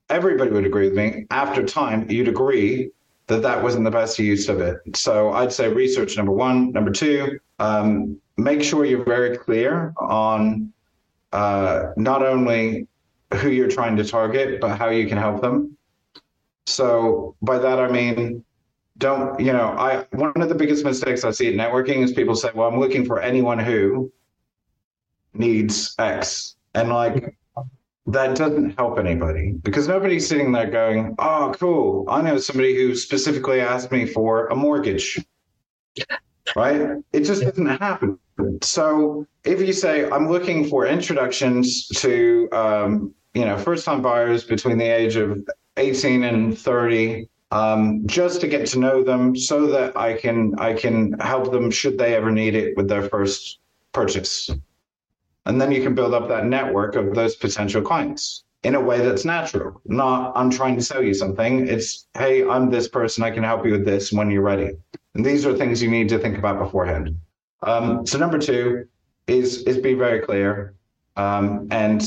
everybody 0.09 0.51
would 0.51 0.65
agree 0.65 0.89
with 0.89 0.97
me. 0.97 1.27
After 1.31 1.65
time, 1.65 2.09
you'd 2.11 2.29
agree 2.29 2.91
that 3.27 3.43
that 3.43 3.63
wasn't 3.63 3.85
the 3.85 3.91
best 3.91 4.19
use 4.19 4.49
of 4.49 4.61
it. 4.61 4.79
So 4.97 5.33
I'd 5.33 5.53
say 5.53 5.69
research 5.69 6.17
number 6.17 6.33
one. 6.33 6.73
Number 6.73 6.91
two, 6.91 7.39
um, 7.59 8.19
make 8.39 8.63
sure 8.63 8.87
you're 8.87 9.05
very 9.05 9.37
clear 9.37 9.93
on 9.99 10.73
uh, 11.33 11.89
not 11.97 12.23
only 12.23 12.87
who 13.35 13.51
you're 13.51 13.69
trying 13.69 13.97
to 13.97 14.05
target, 14.05 14.61
but 14.61 14.79
how 14.79 14.89
you 14.89 15.07
can 15.07 15.19
help 15.19 15.41
them. 15.41 15.77
So 16.67 17.35
by 17.43 17.59
that 17.59 17.79
I 17.79 17.91
mean, 17.91 18.45
don't 18.99 19.39
you 19.41 19.53
know? 19.53 19.69
I 19.79 20.05
one 20.13 20.33
of 20.37 20.49
the 20.49 20.55
biggest 20.55 20.85
mistakes 20.85 21.25
I 21.25 21.31
see 21.31 21.49
in 21.49 21.55
networking 21.55 22.03
is 22.03 22.13
people 22.13 22.35
say, 22.35 22.51
"Well, 22.55 22.69
I'm 22.69 22.81
looking 22.81 23.05
for 23.05 23.21
anyone 23.21 23.59
who 23.59 24.13
needs 25.35 25.95
X," 25.99 26.57
and 26.75 26.91
like 26.91 27.37
that 28.07 28.37
doesn't 28.37 28.77
help 28.77 28.99
anybody 28.99 29.53
because 29.63 29.87
nobody's 29.87 30.27
sitting 30.27 30.53
there 30.53 30.71
going, 30.71 31.15
"Oh, 31.19 31.55
cool! 31.59 32.07
I 32.09 32.23
know 32.23 32.39
somebody 32.39 32.75
who 32.75 32.95
specifically 32.97 33.61
asked 33.61 33.93
me 33.93 34.05
for 34.05 34.47
a 34.49 34.57
mortgage." 34.57 35.25
Right? 36.57 36.97
It 37.13 37.21
just 37.21 37.43
doesn't 37.43 37.67
happen. 37.67 38.19
So 38.63 39.27
if 39.45 39.61
you 39.61 39.73
say, 39.73 40.09
"I'm 40.11 40.29
looking 40.29 40.69
for 40.69 40.87
introductions 40.87 41.87
to," 41.89 42.49
um, 42.53 43.15
you 43.35 43.45
know, 43.45 43.57
first-time 43.57 44.03
buyers 44.03 44.45
between 44.45 44.79
the 44.79 44.89
age 44.89 45.17
of 45.17 45.47
18 45.77 46.25
and 46.25 46.59
30, 46.59 47.29
um, 47.51 48.07
just 48.07 48.41
to 48.41 48.49
get 48.49 48.67
to 48.69 48.79
know 48.79 49.03
them, 49.03 49.37
so 49.37 49.67
that 49.67 49.97
I 49.97 50.15
can 50.15 50.55
I 50.59 50.75
can 50.75 51.13
help 51.21 51.51
them 51.51 51.71
should 51.71 51.99
they 51.99 52.15
ever 52.15 52.31
need 52.31 52.55
it 52.55 52.77
with 52.77 52.89
their 52.89 53.03
first 53.03 53.59
purchase. 53.93 54.51
And 55.47 55.61
then 55.61 55.73
you 55.73 55.83
can 55.83 55.95
build 55.95 56.13
up 56.13 56.29
that 56.29 56.45
network 56.45 56.95
of 56.95 57.15
those 57.15 57.37
potential 57.37 57.81
clients 57.81 58.45
in 58.65 58.75
a 58.75 58.81
way 58.81 58.99
that's 59.01 59.25
natural. 59.25 59.81
Not, 59.87 60.33
I'm 60.37 60.51
trying 60.51 60.77
to 60.77 60.83
sell 60.83 61.03
you 61.03 61.15
something. 61.15 61.67
It's, 61.67 62.07
hey, 62.17 62.47
I'm 62.47 62.71
this 62.71 62.89
person. 62.89 63.25
I 63.25 63.31
can 63.31 63.45
help 63.45 63.65
you 63.65 63.73
with 63.73 63.85
this 63.85 64.13
when 64.13 64.31
you're 64.31 64.43
ready. 64.43 64.73
And 65.15 65.25
these 65.25 65.47
are 65.47 65.57
things 65.57 65.83
you 65.83 65.91
need 65.91 66.09
to 66.11 66.19
think 66.19 66.37
about 66.37 66.59
beforehand. 66.59 67.17
Um, 67.63 68.07
so 68.07 68.19
number 68.19 68.39
two 68.39 68.87
is 69.27 69.63
is 69.63 69.79
be 69.79 69.95
very 69.95 70.21
clear. 70.21 70.75
Um, 71.17 71.67
and 71.71 72.03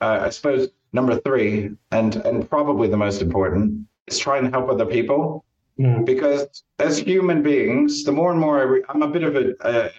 uh, 0.00 0.18
I 0.22 0.30
suppose 0.30 0.68
number 0.92 1.18
three, 1.20 1.70
and 1.90 2.16
and 2.16 2.48
probably 2.48 2.88
the 2.88 2.96
most 2.96 3.22
important, 3.22 3.86
is 4.06 4.18
try 4.18 4.38
and 4.38 4.50
help 4.52 4.68
other 4.68 4.86
people 4.86 5.44
Mm. 5.78 6.06
Because 6.06 6.62
as 6.78 6.98
human 6.98 7.42
beings, 7.42 8.04
the 8.04 8.12
more 8.12 8.30
and 8.30 8.40
more 8.40 8.58
I 8.58 8.62
re- 8.62 8.84
I'm 8.88 9.02
a 9.02 9.08
bit 9.08 9.22
of 9.22 9.36
a, 9.36 9.54
a, 9.60 9.90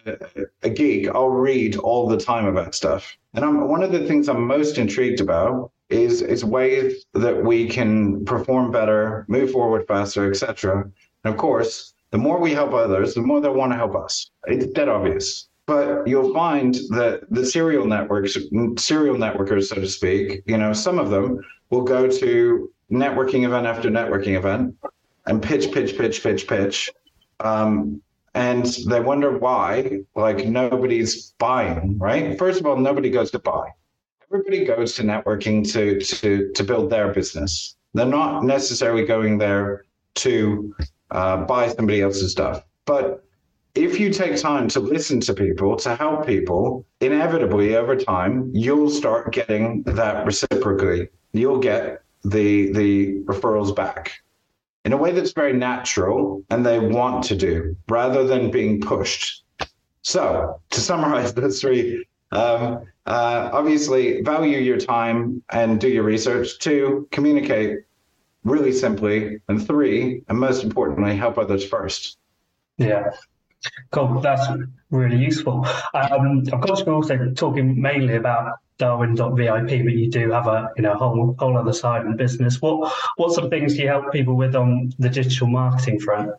a 0.64 0.70
geek. 0.70 1.08
I'll 1.10 1.30
read 1.30 1.76
all 1.78 2.08
the 2.08 2.18
time 2.18 2.46
about 2.46 2.74
stuff, 2.74 3.16
and 3.36 3.46
I'm 3.46 3.68
one 3.68 3.84
of 3.84 3.92
the 3.92 4.06
things 4.08 4.28
I'm 4.28 4.46
most 4.48 4.80
intrigued 4.80 5.22
about 5.22 5.72
is 5.90 6.22
is 6.22 6.44
ways 6.44 7.06
that 7.14 7.44
we 7.44 7.68
can 7.70 8.26
perform 8.26 8.72
better, 8.72 9.26
move 9.28 9.52
forward 9.52 9.88
faster, 9.88 10.30
etc. 10.30 10.90
And 11.24 11.34
of 11.34 11.38
course, 11.38 11.94
the 12.10 12.18
more 12.18 12.40
we 12.40 12.54
help 12.54 12.74
others, 12.74 13.14
the 13.14 13.22
more 13.22 13.40
they 13.40 13.50
want 13.50 13.72
to 13.72 13.78
help 13.78 13.96
us. 13.96 14.32
It's 14.48 14.66
dead 14.68 14.90
obvious. 14.90 15.48
But 15.68 16.08
you'll 16.08 16.34
find 16.34 16.74
that 16.92 17.22
the 17.30 17.46
serial 17.46 17.86
networks, 17.86 18.38
serial 18.78 19.16
networkers, 19.16 19.66
so 19.66 19.76
to 19.76 19.88
speak, 19.88 20.42
you 20.46 20.58
know, 20.58 20.72
some 20.72 20.98
of 20.98 21.10
them 21.10 21.42
will 21.70 21.84
go 21.84 22.10
to 22.10 22.72
networking 22.90 23.46
event 23.46 23.68
after 23.68 23.90
networking 23.90 24.38
event 24.38 24.76
and 25.26 25.44
pitch, 25.44 25.74
pitch, 25.74 25.98
pitch, 25.98 26.24
pitch, 26.24 26.48
pitch. 26.48 26.90
Um, 27.42 28.02
and 28.34 28.66
they 28.88 29.02
wonder 29.02 29.38
why, 29.38 30.00
like, 30.16 30.46
nobody's 30.46 31.32
buying, 31.40 31.98
right? 31.98 32.38
First 32.38 32.60
of 32.60 32.66
all, 32.66 32.78
nobody 32.78 33.10
goes 33.10 33.32
to 33.32 33.40
buy. 33.40 33.70
Everybody 34.32 34.64
goes 34.64 34.94
to 34.96 35.04
networking 35.04 35.70
to 35.74 36.00
to 36.00 36.52
to 36.54 36.64
build 36.64 36.90
their 36.90 37.14
business. 37.14 37.76
They're 37.94 38.06
not 38.06 38.44
necessarily 38.44 39.06
going 39.06 39.38
there 39.38 39.86
to 40.16 40.76
uh, 41.12 41.38
buy 41.46 41.70
somebody 41.70 42.02
else's 42.02 42.32
stuff. 42.32 42.64
But 42.86 43.27
if 43.78 44.00
you 44.00 44.12
take 44.12 44.38
time 44.38 44.68
to 44.70 44.80
listen 44.80 45.20
to 45.22 45.34
people, 45.34 45.76
to 45.78 45.96
help 45.96 46.26
people, 46.26 46.86
inevitably 47.00 47.76
over 47.76 47.96
time, 47.96 48.50
you'll 48.54 48.90
start 48.90 49.32
getting 49.34 49.84
that 49.84 50.26
reciprocally. 50.26 51.10
You'll 51.34 51.60
get 51.60 52.02
the 52.24 52.72
the 52.74 53.20
referrals 53.26 53.76
back 53.76 54.20
in 54.84 54.94
a 54.94 54.98
way 54.98 55.12
that's 55.12 55.34
very 55.34 55.54
natural 55.54 56.44
and 56.50 56.66
they 56.66 56.80
want 56.80 57.24
to 57.26 57.36
do 57.36 57.76
rather 57.88 58.26
than 58.26 58.50
being 58.50 58.82
pushed. 58.82 59.44
So, 60.02 60.62
to 60.70 60.80
summarize 60.80 61.34
those 61.34 61.62
three, 61.62 62.06
um, 62.32 62.86
uh, 63.06 63.50
obviously, 63.54 64.22
value 64.22 64.58
your 64.60 64.78
time 64.78 65.44
and 65.52 65.80
do 65.80 65.90
your 65.90 66.04
research. 66.04 66.60
Two, 66.60 67.08
communicate 67.12 67.80
really 68.44 68.72
simply. 68.72 69.40
And 69.50 69.66
three, 69.66 70.24
and 70.30 70.40
most 70.40 70.64
importantly, 70.64 71.16
help 71.16 71.38
others 71.38 71.68
first. 71.68 72.18
Yeah. 72.78 73.12
Cool. 73.92 74.20
That's 74.22 74.48
really 74.92 75.18
useful. 75.18 75.66
Um, 75.94 76.44
of 76.52 76.62
course, 76.62 76.84
we're 76.86 76.94
also 76.94 77.32
talking 77.36 77.80
mainly 77.82 78.16
about 78.16 78.60
darwin.vip, 78.78 79.38
but 79.38 79.94
you 79.94 80.10
do 80.10 80.32
have 80.32 80.48
a 80.48 80.72
you 80.78 80.84
know 80.84 80.94
whole 80.96 81.36
whole 81.40 81.58
other 81.58 81.74
side 81.74 82.06
of 82.06 82.12
the 82.12 82.18
business. 82.18 82.62
What 82.62 82.94
what 83.18 83.34
sort 83.34 83.46
of 83.46 83.52
things 83.52 83.76
do 83.76 83.82
you 83.82 83.88
help 83.88 84.12
people 84.12 84.36
with 84.36 84.56
on 84.56 84.94
the 85.00 85.10
digital 85.10 85.48
marketing 85.48 86.00
front? 86.00 86.32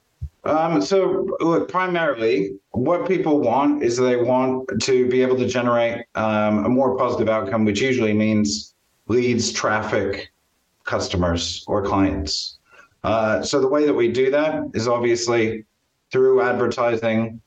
Um, 0.45 0.81
so 0.81 1.27
look, 1.41 1.69
primarily 1.69 2.59
what 2.71 3.07
people 3.07 3.41
want 3.41 3.83
is 3.83 3.97
they 3.97 4.17
want 4.17 4.69
to 4.83 5.09
be 5.09 5.21
able 5.21 5.37
to 5.37 5.47
generate 5.47 6.07
um, 6.15 6.65
a 6.65 6.69
more 6.69 6.97
positive 6.97 7.29
outcome, 7.29 7.65
which 7.65 7.81
usually 7.81 8.15
means 8.15 8.75
leads, 9.09 9.53
traffic, 9.53 10.33
customers, 10.85 11.65
or 11.67 11.83
clients. 11.83 12.59
Uh, 13.05 13.43
so 13.43 13.61
the 13.61 13.69
way 13.69 13.85
that 13.85 13.95
we 13.95 14.11
do 14.11 14.31
that 14.31 14.63
is 14.75 14.89
obviously 14.89 15.65
through 16.11 16.41
advertising, 16.43 17.41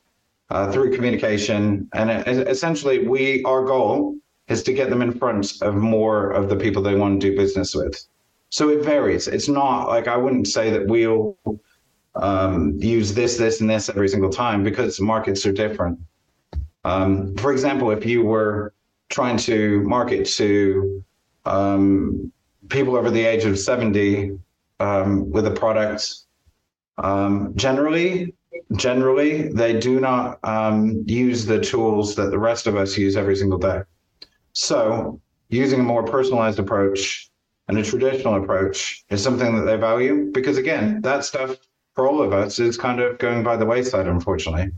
uh, 0.50 0.72
through 0.72 0.94
communication, 0.96 1.89
and 1.94 2.10
essentially 2.48 3.08
we 3.08 3.44
our 3.44 3.65
goal 3.65 4.15
is 4.48 4.63
to 4.63 4.74
get 4.74 4.89
them 4.89 5.01
in 5.01 5.12
front 5.12 5.62
of 5.62 5.75
more 5.75 6.32
of 6.32 6.50
the 6.50 6.56
people 6.56 6.82
they 6.82 6.96
want 6.96 7.22
to 7.22 7.30
do 7.30 7.36
business 7.36 7.74
with. 7.74 8.06
So 8.50 8.70
it 8.70 8.84
varies. 8.84 9.27
It's 9.27 9.48
not 9.48 9.88
like 9.88 10.08
I 10.08 10.18
wouldn't 10.18 10.48
say 10.48 10.70
that 10.72 10.86
we'll 10.86 11.38
um, 12.15 12.75
use 12.77 13.13
this, 13.13 13.38
this, 13.38 13.62
and 13.62 13.70
this 13.70 13.88
every 13.88 14.10
single 14.10 14.30
time 14.30 14.63
because 14.63 15.00
markets 15.00 15.46
are 15.46 15.53
different. 15.53 15.98
Um, 16.84 17.36
for 17.38 17.53
example, 17.53 17.91
if 17.91 18.06
you 18.06 18.24
were 18.24 18.74
trying 19.10 19.38
to 19.38 19.82
market 19.84 20.25
to 20.25 21.03
um, 21.46 22.32
people 22.68 22.96
over 22.98 23.10
the 23.10 23.24
age 23.24 23.46
of 23.46 23.58
70 23.58 24.38
um, 24.80 25.30
with 25.32 25.48
a 25.48 25.51
product, 25.51 26.13
um, 26.98 27.53
generally, 27.56 28.34
generally 28.75 29.50
they 29.50 29.79
do 29.79 30.00
not 30.00 30.39
um, 30.43 31.03
use 31.08 31.46
the 31.46 31.60
tools 31.60 32.15
that 32.15 32.31
the 32.31 32.39
rest 32.39 32.67
of 32.67 32.75
us 32.75 32.98
use 32.98 33.15
every 33.15 33.36
single 33.36 33.60
day. 33.60 33.81
So, 34.53 35.20
using 35.50 35.79
a 35.79 35.84
more 35.84 36.03
personalized 36.03 36.60
approach 36.60 37.29
and 37.67 37.77
a 37.77 37.84
traditional 37.84 38.36
approach 38.36 39.03
is 39.10 39.24
something 39.24 39.55
that 39.55 39.63
they 39.63 39.77
value 39.77 40.31
because, 40.31 40.58
again, 40.58 41.01
that 41.01 41.24
stuff 41.24 41.58
for 41.93 42.08
all 42.08 42.22
of 42.22 42.34
us 42.34 42.60
is 42.60 42.77
kind 42.77 43.00
of 43.00 43.17
going 43.17 43.43
by 43.43 43.58
the 43.58 43.65
wayside, 43.65 44.08
unfortunately. 44.08 44.72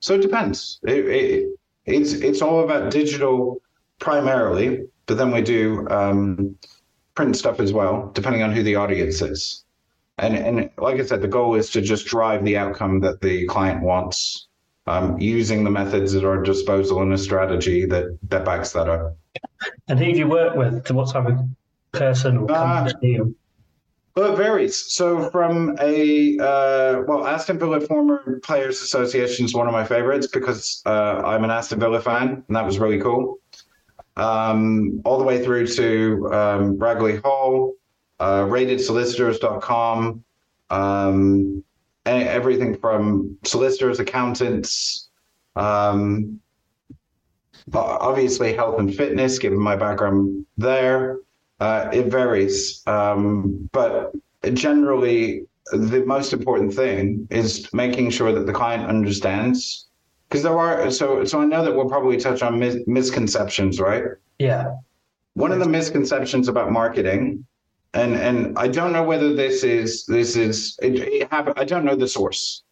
So 0.00 0.14
it 0.14 0.22
depends. 0.22 0.78
It, 0.84 1.06
it, 1.06 1.48
it's 1.86 2.12
it's 2.12 2.42
all 2.42 2.64
about 2.64 2.90
digital 2.90 3.60
primarily, 3.98 4.86
but 5.06 5.16
then 5.16 5.30
we 5.30 5.42
do 5.42 5.86
um, 5.88 6.56
print 7.14 7.36
stuff 7.36 7.60
as 7.60 7.72
well, 7.72 8.10
depending 8.14 8.42
on 8.42 8.52
who 8.52 8.62
the 8.62 8.76
audience 8.76 9.22
is. 9.22 9.64
And 10.18 10.34
and 10.34 10.70
like 10.78 10.98
I 10.98 11.04
said, 11.04 11.20
the 11.20 11.28
goal 11.28 11.54
is 11.54 11.70
to 11.70 11.80
just 11.80 12.06
drive 12.06 12.44
the 12.44 12.56
outcome 12.56 13.00
that 13.00 13.20
the 13.20 13.46
client 13.46 13.82
wants 13.82 14.48
um, 14.86 15.18
using 15.18 15.64
the 15.64 15.70
methods 15.70 16.14
at 16.14 16.24
our 16.24 16.42
disposal 16.42 17.02
and 17.02 17.12
a 17.12 17.18
strategy 17.18 17.84
that 17.86 18.18
that 18.28 18.44
backs 18.44 18.72
that 18.72 18.88
up. 18.88 19.16
And 19.88 19.98
who 19.98 20.12
do 20.12 20.18
you 20.18 20.28
work 20.28 20.56
with? 20.56 20.84
To 20.84 20.94
what 20.94 21.12
type 21.12 21.26
of 21.26 21.38
person 21.92 22.38
or 22.38 22.50
uh, 22.50 22.88
company? 22.88 23.20
Well, 24.14 24.32
it 24.32 24.36
varies. 24.36 24.76
So, 24.76 25.28
from 25.30 25.76
a 25.78 26.38
uh, 26.38 27.02
well, 27.06 27.26
Aston 27.26 27.58
Villa 27.58 27.80
Former 27.82 28.40
Players 28.42 28.80
Association 28.80 29.44
is 29.44 29.54
one 29.54 29.66
of 29.66 29.74
my 29.74 29.84
favorites 29.84 30.26
because 30.26 30.82
uh, 30.86 31.20
I'm 31.24 31.44
an 31.44 31.50
Aston 31.50 31.80
Villa 31.80 32.00
fan, 32.00 32.42
and 32.48 32.56
that 32.56 32.64
was 32.64 32.78
really 32.78 32.98
cool. 32.98 33.38
Um, 34.16 35.02
all 35.04 35.18
the 35.18 35.24
way 35.24 35.44
through 35.44 35.66
to 35.66 36.30
um, 36.32 36.78
Ragley 36.78 37.20
Hall, 37.22 37.74
uh, 38.20 38.42
ratedsolicitors.com, 38.44 40.24
um, 40.70 41.64
everything 42.04 42.76
from 42.78 43.36
solicitors, 43.44 44.00
accountants, 44.00 45.08
um, 45.56 46.40
obviously 47.72 48.54
health 48.54 48.78
and 48.78 48.94
fitness, 48.94 49.38
given 49.38 49.58
my 49.58 49.76
background 49.76 50.46
there. 50.56 51.18
Uh, 51.58 51.88
it 51.92 52.06
varies, 52.06 52.82
um, 52.86 53.68
but 53.72 54.12
generally, 54.52 55.46
the 55.72 56.04
most 56.06 56.32
important 56.32 56.72
thing 56.72 57.26
is 57.30 57.72
making 57.72 58.10
sure 58.10 58.30
that 58.32 58.46
the 58.46 58.52
client 58.52 58.86
understands. 58.86 59.86
Because 60.28 60.42
there 60.42 60.58
are 60.58 60.90
so 60.90 61.24
so 61.24 61.40
I 61.40 61.44
know 61.44 61.64
that 61.64 61.74
we'll 61.74 61.88
probably 61.88 62.16
touch 62.16 62.42
on 62.42 62.58
mis- 62.58 62.82
misconceptions, 62.86 63.80
right? 63.80 64.04
Yeah. 64.38 64.74
One 65.34 65.52
of 65.52 65.60
the 65.60 65.68
misconceptions 65.68 66.48
about 66.48 66.72
marketing, 66.72 67.46
and 67.96 68.14
and 68.14 68.58
I 68.58 68.68
don't 68.68 68.92
know 68.92 69.02
whether 69.02 69.34
this 69.34 69.64
is 69.64 70.04
this 70.06 70.36
is 70.36 70.78
it, 70.82 70.94
it 70.96 71.28
I 71.30 71.64
don't 71.64 71.84
know 71.84 71.96
the 71.96 72.08
source, 72.08 72.62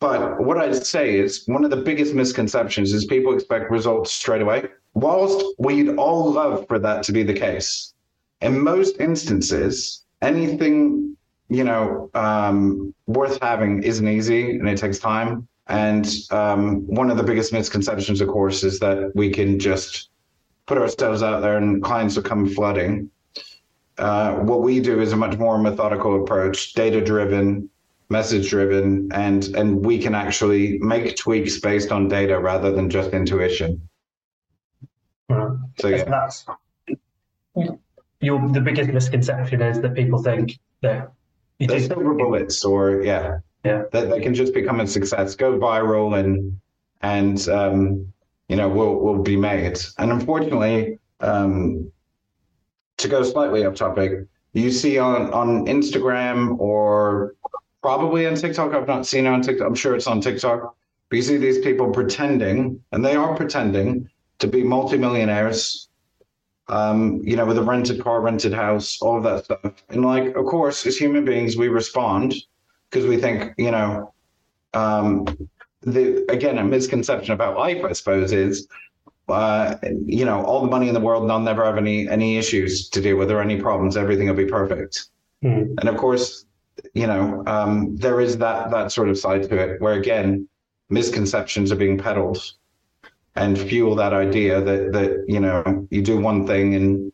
but 0.00 0.44
what 0.44 0.58
I'd 0.58 0.84
say 0.84 1.18
is 1.18 1.44
one 1.46 1.64
of 1.64 1.70
the 1.70 1.76
biggest 1.76 2.14
misconceptions 2.14 2.92
is 2.92 3.04
people 3.04 3.32
expect 3.34 3.70
results 3.70 4.12
straight 4.12 4.42
away. 4.42 4.68
Whilst 4.94 5.44
we'd 5.58 5.96
all 5.96 6.32
love 6.32 6.66
for 6.68 6.78
that 6.80 7.02
to 7.04 7.12
be 7.12 7.22
the 7.22 7.32
case, 7.32 7.94
in 8.40 8.60
most 8.60 8.96
instances, 8.98 10.04
anything 10.20 11.16
you 11.48 11.64
know 11.64 12.10
um, 12.14 12.92
worth 13.06 13.38
having 13.40 13.82
isn't 13.84 14.08
easy 14.08 14.50
and 14.50 14.68
it 14.68 14.78
takes 14.78 14.98
time. 14.98 15.48
And 15.68 16.12
um, 16.32 16.84
one 16.88 17.08
of 17.08 17.16
the 17.16 17.22
biggest 17.22 17.52
misconceptions, 17.52 18.20
of 18.20 18.28
course, 18.28 18.64
is 18.64 18.80
that 18.80 19.12
we 19.14 19.30
can 19.30 19.60
just 19.60 20.10
put 20.66 20.76
ourselves 20.76 21.22
out 21.22 21.40
there 21.40 21.56
and 21.56 21.82
clients 21.82 22.16
will 22.16 22.24
come 22.24 22.48
flooding. 22.48 23.10
Uh, 23.98 24.34
what 24.36 24.62
we 24.62 24.80
do 24.80 25.00
is 25.00 25.12
a 25.12 25.16
much 25.16 25.38
more 25.38 25.58
methodical 25.58 26.22
approach, 26.22 26.72
data 26.72 27.00
driven, 27.04 27.68
message 28.08 28.48
driven, 28.48 29.10
and 29.12 29.44
and 29.54 29.84
we 29.84 29.98
can 29.98 30.14
actually 30.14 30.78
make 30.78 31.16
tweaks 31.16 31.60
based 31.60 31.92
on 31.92 32.08
data 32.08 32.38
rather 32.38 32.72
than 32.72 32.88
just 32.88 33.10
intuition. 33.10 33.88
So 35.78 35.88
yeah. 35.88 36.04
that's 36.04 36.46
your 38.22 38.48
the 38.52 38.60
biggest 38.60 38.90
misconception 38.90 39.60
is 39.60 39.80
that 39.80 39.94
people 39.94 40.22
think 40.22 40.58
that 40.80 41.12
you 41.58 41.66
do 41.66 41.80
silver 41.80 42.14
bullets 42.14 42.64
or 42.64 43.02
yeah 43.02 43.38
yeah 43.64 43.82
that, 43.92 44.08
that 44.08 44.22
can 44.22 44.34
just 44.34 44.54
become 44.54 44.80
a 44.80 44.86
success 44.86 45.34
go 45.34 45.58
viral 45.58 46.18
and 46.18 46.58
and 47.02 47.48
um, 47.48 48.12
you 48.48 48.56
know 48.56 48.68
will 48.68 48.94
will 49.00 49.22
be 49.22 49.36
made 49.36 49.76
and 49.98 50.12
unfortunately 50.12 50.98
um, 51.20 51.91
to 53.02 53.08
go 53.08 53.22
slightly 53.22 53.64
off 53.64 53.74
topic 53.74 54.12
you 54.52 54.70
see 54.70 54.98
on 54.98 55.32
on 55.32 55.66
instagram 55.66 56.58
or 56.58 57.34
probably 57.82 58.26
on 58.26 58.34
tiktok 58.34 58.74
i've 58.74 58.88
not 58.88 59.06
seen 59.06 59.26
it 59.26 59.28
on 59.28 59.42
tiktok 59.42 59.66
i'm 59.66 59.74
sure 59.74 59.94
it's 59.94 60.06
on 60.06 60.20
tiktok 60.20 60.74
but 61.08 61.16
you 61.16 61.22
see 61.22 61.36
these 61.36 61.58
people 61.58 61.90
pretending 61.90 62.82
and 62.92 63.04
they 63.04 63.16
are 63.16 63.36
pretending 63.36 64.08
to 64.38 64.46
be 64.46 64.62
multimillionaires 64.62 65.88
um, 66.68 67.20
you 67.22 67.36
know, 67.36 67.44
with 67.44 67.58
a 67.58 67.62
rented 67.62 68.02
car, 68.02 68.20
rented 68.20 68.54
house, 68.54 69.00
all 69.02 69.18
of 69.18 69.24
that 69.24 69.44
stuff. 69.44 69.84
And 69.90 70.04
like, 70.04 70.34
of 70.36 70.46
course, 70.46 70.86
as 70.86 70.96
human 70.96 71.24
beings, 71.24 71.56
we 71.56 71.68
respond 71.68 72.34
because 72.88 73.06
we 73.06 73.18
think, 73.18 73.52
you 73.58 73.70
know, 73.70 74.14
um, 74.72 75.26
the 75.82 76.24
again, 76.30 76.58
a 76.58 76.64
misconception 76.64 77.34
about 77.34 77.58
life, 77.58 77.84
I 77.84 77.92
suppose, 77.92 78.32
is 78.32 78.68
uh, 79.28 79.76
you 80.04 80.24
know, 80.24 80.44
all 80.44 80.60
the 80.60 80.68
money 80.68 80.88
in 80.88 80.94
the 80.94 81.00
world, 81.00 81.22
and 81.22 81.32
I'll 81.32 81.40
never 81.40 81.64
have 81.64 81.78
any 81.78 82.08
any 82.08 82.36
issues 82.36 82.88
to 82.90 83.00
deal 83.00 83.16
with 83.16 83.30
or 83.30 83.40
any 83.40 83.60
problems. 83.60 83.96
Everything 83.96 84.28
will 84.28 84.34
be 84.34 84.46
perfect. 84.46 85.08
Mm. 85.42 85.74
And 85.78 85.88
of 85.88 85.96
course, 85.96 86.44
you 86.94 87.06
know, 87.06 87.42
um, 87.46 87.96
there 87.96 88.20
is 88.20 88.38
that 88.38 88.70
that 88.70 88.92
sort 88.92 89.08
of 89.08 89.18
side 89.18 89.42
to 89.44 89.56
it 89.56 89.80
where 89.80 89.94
again, 89.94 90.48
misconceptions 90.90 91.72
are 91.72 91.76
being 91.76 91.98
peddled 91.98 92.52
and 93.34 93.58
fuel 93.58 93.94
that 93.94 94.12
idea 94.12 94.60
that 94.60 94.92
that 94.92 95.24
you 95.26 95.40
know 95.40 95.86
you 95.90 96.02
do 96.02 96.20
one 96.20 96.46
thing 96.46 96.74
and 96.74 97.12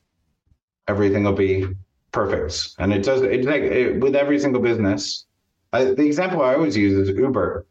everything 0.88 1.24
will 1.24 1.32
be 1.32 1.66
perfect. 2.12 2.74
And 2.78 2.92
it 2.92 3.04
does. 3.04 3.22
It, 3.22 3.46
it 3.46 4.00
with 4.00 4.16
every 4.16 4.38
single 4.38 4.62
business. 4.62 5.26
I, 5.72 5.84
the 5.84 6.06
example 6.06 6.42
I 6.42 6.54
always 6.54 6.76
use 6.76 7.08
is 7.08 7.16
Uber. 7.16 7.66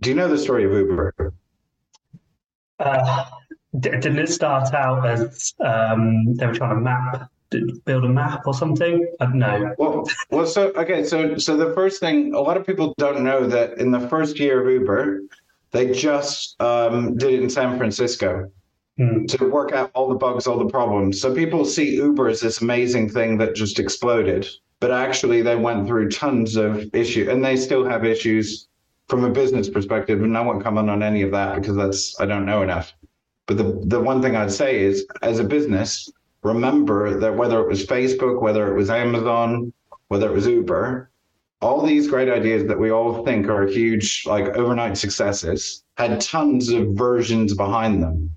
Do 0.00 0.10
you 0.10 0.16
know 0.16 0.28
the 0.28 0.38
story 0.38 0.64
of 0.64 0.72
Uber? 0.72 1.34
Uh, 2.80 3.26
didn't 3.78 4.18
it 4.18 4.28
start 4.28 4.74
out 4.74 5.06
as 5.06 5.54
um, 5.60 6.34
they 6.34 6.46
were 6.46 6.54
trying 6.54 6.74
to 6.74 6.80
map, 6.80 7.30
build 7.84 8.04
a 8.04 8.08
map 8.08 8.46
or 8.46 8.54
something? 8.54 9.06
I 9.20 9.26
don't 9.26 9.38
know. 9.38 9.74
Well, 9.78 10.08
well, 10.30 10.46
so 10.46 10.72
okay, 10.72 11.04
so 11.04 11.36
so 11.36 11.56
the 11.56 11.72
first 11.74 12.00
thing 12.00 12.34
a 12.34 12.40
lot 12.40 12.56
of 12.56 12.66
people 12.66 12.94
don't 12.98 13.22
know 13.22 13.46
that 13.46 13.78
in 13.78 13.90
the 13.90 14.00
first 14.08 14.40
year 14.40 14.60
of 14.60 14.72
Uber, 14.72 15.20
they 15.70 15.92
just 15.92 16.60
um, 16.60 17.16
did 17.16 17.34
it 17.34 17.42
in 17.42 17.50
San 17.50 17.78
Francisco 17.78 18.50
mm. 18.98 19.28
to 19.28 19.44
work 19.48 19.72
out 19.72 19.90
all 19.94 20.08
the 20.08 20.16
bugs, 20.16 20.46
all 20.46 20.58
the 20.58 20.70
problems. 20.70 21.20
So 21.20 21.32
people 21.34 21.64
see 21.64 21.94
Uber 21.94 22.28
as 22.28 22.40
this 22.40 22.60
amazing 22.60 23.08
thing 23.10 23.38
that 23.38 23.54
just 23.54 23.78
exploded, 23.78 24.48
but 24.80 24.90
actually 24.90 25.42
they 25.42 25.56
went 25.56 25.86
through 25.86 26.10
tons 26.10 26.56
of 26.56 26.92
issues, 26.92 27.28
and 27.28 27.44
they 27.44 27.56
still 27.56 27.84
have 27.84 28.04
issues 28.04 28.66
from 29.10 29.24
a 29.24 29.30
business 29.30 29.68
perspective. 29.68 30.22
And 30.22 30.38
I 30.38 30.40
won't 30.40 30.62
comment 30.62 30.88
on 30.88 31.02
any 31.02 31.22
of 31.22 31.32
that 31.32 31.56
because 31.56 31.76
that's 31.76 32.18
I 32.20 32.26
don't 32.26 32.46
know 32.46 32.62
enough. 32.62 32.94
But 33.46 33.58
the 33.58 33.82
the 33.84 34.00
one 34.00 34.22
thing 34.22 34.36
I'd 34.36 34.52
say 34.52 34.80
is, 34.80 35.06
as 35.22 35.40
a 35.40 35.44
business, 35.44 36.08
remember 36.42 37.18
that 37.18 37.36
whether 37.36 37.60
it 37.60 37.68
was 37.68 37.84
Facebook, 37.84 38.40
whether 38.40 38.70
it 38.70 38.76
was 38.76 38.88
Amazon, 38.88 39.72
whether 40.08 40.28
it 40.28 40.32
was 40.32 40.46
Uber, 40.46 41.10
all 41.60 41.84
these 41.84 42.08
great 42.08 42.28
ideas 42.28 42.66
that 42.68 42.78
we 42.78 42.90
all 42.90 43.24
think 43.24 43.48
are 43.48 43.66
huge, 43.66 44.24
like 44.26 44.46
overnight 44.56 44.96
successes, 44.96 45.84
had 45.96 46.20
tons 46.20 46.70
of 46.70 46.88
versions 46.90 47.54
behind 47.54 48.02
them. 48.02 48.30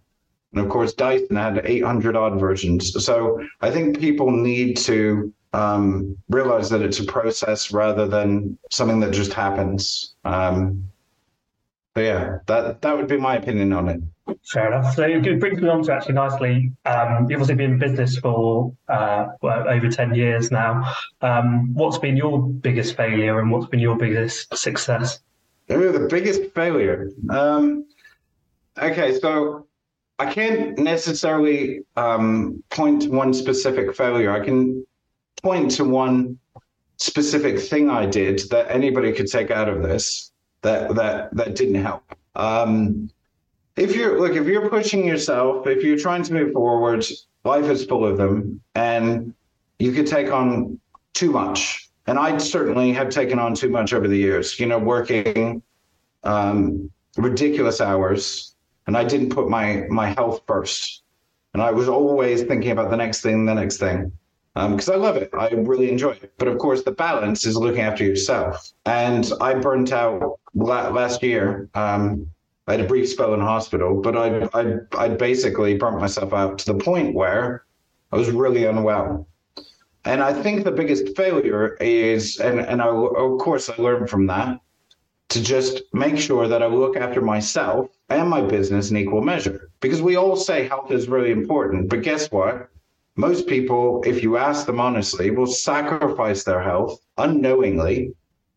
And 0.51 0.61
of 0.63 0.69
course, 0.69 0.93
Dyson 0.93 1.35
had 1.35 1.61
800 1.63 2.15
odd 2.15 2.39
versions. 2.39 3.03
So 3.03 3.43
I 3.61 3.71
think 3.71 3.99
people 3.99 4.29
need 4.29 4.77
to 4.77 5.33
um, 5.53 6.17
realize 6.29 6.69
that 6.69 6.81
it's 6.81 6.99
a 6.99 7.05
process 7.05 7.71
rather 7.71 8.07
than 8.07 8.57
something 8.71 8.99
that 9.01 9.11
just 9.11 9.33
happens. 9.33 10.13
Um, 10.25 10.89
but 11.93 12.01
yeah, 12.01 12.37
that 12.47 12.81
that 12.81 12.97
would 12.97 13.07
be 13.07 13.17
my 13.17 13.35
opinion 13.35 13.71
on 13.71 13.89
it. 13.89 14.01
Fair 14.51 14.73
enough. 14.73 14.95
So 14.95 15.03
it 15.03 15.39
brings 15.39 15.61
me 15.61 15.69
on 15.69 15.83
to 15.83 15.93
actually 15.93 16.15
nicely. 16.15 16.71
Um, 16.85 17.27
you've 17.29 17.41
obviously 17.41 17.55
been 17.55 17.73
in 17.73 17.79
business 17.79 18.17
for 18.17 18.73
uh, 18.87 19.27
well, 19.41 19.67
over 19.69 19.89
ten 19.89 20.15
years 20.15 20.49
now. 20.49 20.95
Um, 21.21 21.73
what's 21.73 21.99
been 21.99 22.17
your 22.17 22.41
biggest 22.41 22.97
failure, 22.97 23.39
and 23.39 23.51
what's 23.51 23.67
been 23.67 23.79
your 23.79 23.95
biggest 23.95 24.55
success? 24.57 25.19
Oh, 25.69 25.91
the 25.91 26.07
biggest 26.07 26.51
failure. 26.55 27.09
Um, 27.29 27.85
okay, 28.77 29.19
so 29.19 29.67
I 30.19 30.31
can't 30.31 30.77
necessarily 30.79 31.81
um, 31.95 32.63
point 32.69 33.03
to 33.03 33.09
one 33.09 33.33
specific 33.33 33.95
failure. 33.95 34.31
I 34.31 34.43
can 34.43 34.85
point 35.43 35.71
to 35.71 35.83
one 35.83 36.39
specific 36.97 37.59
thing 37.59 37.89
I 37.89 38.05
did 38.05 38.39
that 38.49 38.71
anybody 38.71 39.11
could 39.11 39.27
take 39.27 39.51
out 39.51 39.67
of 39.67 39.83
this 39.83 40.31
that 40.61 40.95
that 40.95 41.35
that 41.35 41.55
didn't 41.55 41.83
help. 41.83 42.03
Um, 42.35 43.09
if 43.75 43.95
you're 43.95 44.19
look, 44.19 44.35
if 44.35 44.47
you're 44.47 44.69
pushing 44.69 45.05
yourself, 45.05 45.67
if 45.67 45.83
you're 45.83 45.97
trying 45.97 46.23
to 46.23 46.33
move 46.33 46.53
forward, 46.53 47.05
life 47.43 47.65
is 47.65 47.85
full 47.85 48.05
of 48.05 48.17
them, 48.17 48.61
and 48.73 49.33
you 49.79 49.91
could 49.91 50.07
take 50.07 50.31
on 50.31 50.79
too 51.13 51.31
much. 51.31 51.89
And 52.07 52.17
I 52.17 52.37
certainly 52.37 52.91
have 52.93 53.09
taken 53.09 53.39
on 53.39 53.53
too 53.53 53.69
much 53.69 53.93
over 53.93 54.07
the 54.07 54.17
years. 54.17 54.59
You 54.59 54.65
know, 54.65 54.79
working 54.79 55.61
um, 56.23 56.89
ridiculous 57.17 57.81
hours, 57.81 58.55
and 58.87 58.95
I 58.95 59.03
didn't 59.03 59.29
put 59.29 59.49
my 59.49 59.85
my 59.89 60.07
health 60.13 60.41
first. 60.47 61.01
And 61.53 61.61
I 61.61 61.69
was 61.69 61.87
always 61.87 62.41
thinking 62.41 62.71
about 62.71 62.89
the 62.89 62.97
next 62.97 63.21
thing, 63.21 63.45
the 63.45 63.53
next 63.53 63.77
thing 63.77 64.11
because 64.55 64.89
um, 64.89 64.95
I 64.95 64.97
love 64.97 65.17
it. 65.17 65.31
I 65.33 65.49
really 65.49 65.89
enjoy 65.89 66.11
it. 66.11 66.33
But 66.37 66.47
of 66.47 66.59
course, 66.59 66.83
the 66.83 66.91
balance 66.91 67.45
is 67.45 67.57
looking 67.57 67.81
after 67.81 68.03
yourself. 68.03 68.71
And 68.85 69.31
I 69.41 69.55
burnt 69.55 69.91
out 69.91 70.39
last 70.53 71.23
year. 71.23 71.69
Um, 71.73 72.27
I 72.67 72.73
had 72.73 72.81
a 72.81 72.87
brief 72.87 73.09
spell 73.09 73.33
in 73.33 73.39
hospital, 73.39 73.99
but 73.99 74.15
I 74.15 74.47
I 74.53 74.75
I 74.97 75.07
basically 75.09 75.75
burnt 75.77 75.99
myself 75.99 76.33
out 76.33 76.59
to 76.59 76.65
the 76.71 76.77
point 76.77 77.15
where 77.15 77.65
I 78.11 78.17
was 78.17 78.29
really 78.29 78.65
unwell. 78.65 79.27
And 80.05 80.21
I 80.21 80.33
think 80.33 80.63
the 80.63 80.71
biggest 80.71 81.15
failure 81.15 81.75
is, 81.81 82.39
and 82.39 82.59
and 82.59 82.81
I, 82.81 82.87
of 82.87 83.39
course 83.39 83.69
I 83.69 83.75
learned 83.81 84.09
from 84.09 84.27
that, 84.27 84.59
to 85.29 85.41
just 85.41 85.81
make 85.93 86.17
sure 86.17 86.47
that 86.47 86.61
I 86.61 86.67
look 86.67 86.95
after 86.95 87.21
myself 87.21 87.89
and 88.09 88.29
my 88.29 88.41
business 88.41 88.91
in 88.91 88.97
equal 88.97 89.21
measure. 89.21 89.71
Because 89.81 90.01
we 90.01 90.15
all 90.15 90.35
say 90.35 90.67
health 90.67 90.91
is 90.91 91.09
really 91.09 91.31
important, 91.31 91.89
but 91.89 92.03
guess 92.03 92.31
what? 92.31 92.69
Most 93.15 93.47
people, 93.47 94.01
if 94.05 94.23
you 94.23 94.37
ask 94.37 94.65
them 94.65 94.79
honestly, 94.79 95.29
will 95.31 95.47
sacrifice 95.47 96.43
their 96.43 96.61
health 96.61 96.99
unknowingly 97.17 98.13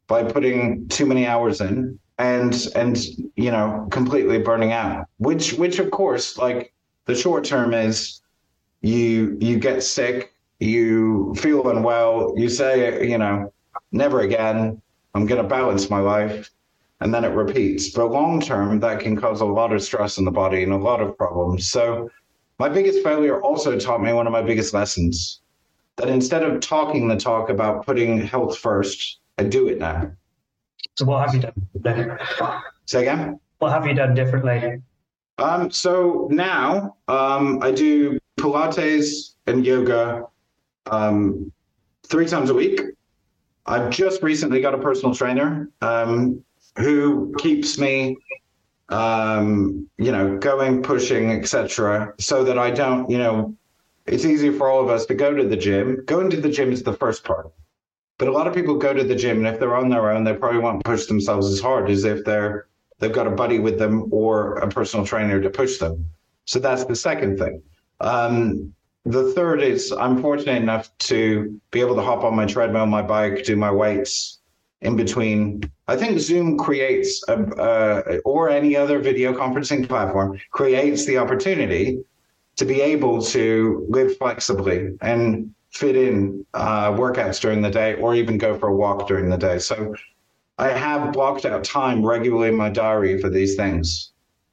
by 0.06 0.22
putting 0.22 0.88
too 0.88 1.06
many 1.06 1.26
hours 1.26 1.60
in 1.60 1.98
and 2.18 2.68
and 2.74 2.96
you 3.34 3.50
know 3.50 3.86
completely 3.90 4.38
burning 4.38 4.72
out 4.72 5.04
which 5.18 5.52
which 5.52 5.78
of 5.78 5.90
course 5.90 6.38
like 6.38 6.72
the 7.04 7.14
short 7.14 7.44
term 7.44 7.74
is 7.74 8.22
you 8.80 9.36
you 9.38 9.58
get 9.58 9.82
sick 9.82 10.32
you 10.58 11.34
feel 11.36 11.68
unwell 11.68 12.32
you 12.34 12.48
say 12.48 13.06
you 13.06 13.18
know 13.18 13.52
never 13.92 14.20
again. 14.20 14.80
I'm 15.14 15.26
going 15.26 15.42
to 15.42 15.48
balance 15.48 15.88
my 15.90 15.98
life 15.98 16.50
and 17.00 17.12
then 17.12 17.24
it 17.24 17.28
repeats. 17.28 17.90
But 17.90 18.10
long 18.10 18.40
term 18.40 18.80
that 18.80 19.00
can 19.00 19.16
cause 19.16 19.40
a 19.40 19.46
lot 19.46 19.72
of 19.72 19.82
stress 19.82 20.18
in 20.18 20.24
the 20.24 20.30
body 20.30 20.62
and 20.62 20.72
a 20.72 20.76
lot 20.76 21.00
of 21.00 21.16
problems. 21.16 21.70
So 21.70 22.10
my 22.58 22.68
biggest 22.68 23.02
failure 23.02 23.40
also 23.42 23.78
taught 23.78 24.02
me 24.02 24.12
one 24.12 24.26
of 24.26 24.32
my 24.32 24.42
biggest 24.42 24.74
lessons 24.74 25.40
that 25.96 26.08
instead 26.08 26.42
of 26.42 26.60
talking 26.60 27.08
the 27.08 27.16
talk 27.16 27.48
about 27.48 27.84
putting 27.86 28.20
health 28.20 28.58
first 28.58 29.20
i 29.38 29.42
do 29.42 29.68
it 29.68 29.78
now 29.78 30.10
so 30.96 31.04
what 31.04 31.28
have 31.28 31.34
you 31.34 31.50
done? 31.80 32.18
Say 32.86 33.02
again? 33.02 33.38
What 33.58 33.72
have 33.72 33.86
you 33.86 33.94
done 33.94 34.14
differently? 34.14 34.82
Um, 35.38 35.70
so 35.70 36.28
now 36.30 36.96
um, 37.08 37.62
I 37.62 37.70
do 37.70 38.18
Pilates 38.38 39.34
and 39.46 39.64
yoga 39.64 40.26
um, 40.90 41.52
three 42.04 42.26
times 42.26 42.48
a 42.48 42.54
week. 42.54 42.80
I've 43.66 43.90
just 43.90 44.22
recently 44.22 44.60
got 44.60 44.74
a 44.74 44.78
personal 44.78 45.14
trainer 45.14 45.68
um, 45.82 46.42
who 46.78 47.34
keeps 47.38 47.78
me, 47.78 48.16
um, 48.88 49.88
you 49.98 50.12
know, 50.12 50.38
going, 50.38 50.82
pushing, 50.82 51.30
etc., 51.32 52.14
so 52.18 52.44
that 52.44 52.58
I 52.58 52.70
don't, 52.70 53.10
you 53.10 53.18
know, 53.18 53.56
it's 54.06 54.24
easy 54.24 54.50
for 54.50 54.68
all 54.68 54.80
of 54.80 54.88
us 54.88 55.06
to 55.06 55.14
go 55.14 55.34
to 55.34 55.46
the 55.46 55.56
gym. 55.56 56.04
Going 56.06 56.30
to 56.30 56.40
the 56.40 56.48
gym 56.48 56.72
is 56.72 56.82
the 56.82 56.92
first 56.92 57.24
part. 57.24 57.50
But 58.18 58.28
a 58.28 58.32
lot 58.32 58.46
of 58.46 58.54
people 58.54 58.76
go 58.76 58.94
to 58.94 59.04
the 59.04 59.16
gym, 59.16 59.38
and 59.38 59.46
if 59.46 59.58
they're 59.58 59.76
on 59.76 59.88
their 59.90 60.10
own, 60.10 60.24
they 60.24 60.34
probably 60.34 60.60
won't 60.60 60.84
push 60.84 61.06
themselves 61.06 61.50
as 61.52 61.60
hard 61.60 61.90
as 61.90 62.04
if 62.04 62.24
they're 62.24 62.66
they've 62.98 63.12
got 63.12 63.26
a 63.26 63.30
buddy 63.30 63.58
with 63.58 63.78
them 63.78 64.08
or 64.10 64.54
a 64.54 64.68
personal 64.68 65.04
trainer 65.04 65.40
to 65.40 65.50
push 65.50 65.78
them. 65.78 66.06
So 66.46 66.58
that's 66.58 66.84
the 66.84 66.96
second 66.96 67.38
thing. 67.38 67.62
Um, 68.00 68.72
the 69.04 69.32
third 69.34 69.62
is 69.62 69.92
I'm 69.92 70.22
fortunate 70.22 70.62
enough 70.62 70.96
to 70.98 71.60
be 71.70 71.80
able 71.80 71.94
to 71.96 72.02
hop 72.02 72.24
on 72.24 72.34
my 72.34 72.46
treadmill, 72.46 72.86
my 72.86 73.02
bike, 73.02 73.44
do 73.44 73.54
my 73.54 73.70
weights 73.70 74.35
in 74.82 74.96
between. 74.96 75.62
I 75.88 75.96
think 75.96 76.18
Zoom 76.18 76.58
creates, 76.58 77.22
a, 77.28 77.34
uh, 77.34 78.18
or 78.24 78.50
any 78.50 78.76
other 78.76 78.98
video 78.98 79.32
conferencing 79.32 79.88
platform 79.88 80.38
creates 80.50 81.06
the 81.06 81.18
opportunity 81.18 82.00
to 82.56 82.64
be 82.64 82.80
able 82.80 83.22
to 83.22 83.86
live 83.88 84.16
flexibly 84.16 84.90
and 85.00 85.54
fit 85.70 85.96
in 85.96 86.44
uh, 86.54 86.90
workouts 86.92 87.40
during 87.40 87.60
the 87.60 87.70
day 87.70 87.94
or 87.94 88.14
even 88.14 88.38
go 88.38 88.58
for 88.58 88.68
a 88.68 88.74
walk 88.74 89.06
during 89.06 89.28
the 89.28 89.36
day. 89.36 89.58
So 89.58 89.94
I 90.58 90.68
have 90.68 91.12
blocked 91.12 91.44
out 91.44 91.64
time 91.64 92.04
regularly 92.04 92.48
in 92.48 92.56
my 92.56 92.70
diary 92.70 93.20
for 93.20 93.28
these 93.28 93.56
things. 93.56 94.12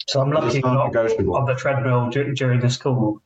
So 0.09 0.19
I'm 0.19 0.31
lucky 0.31 0.59
not 0.59 0.93
on 0.95 1.45
the 1.45 1.55
treadmill 1.55 2.09
d- 2.09 2.33
during 2.35 2.59
the 2.59 2.69
school. 2.69 3.21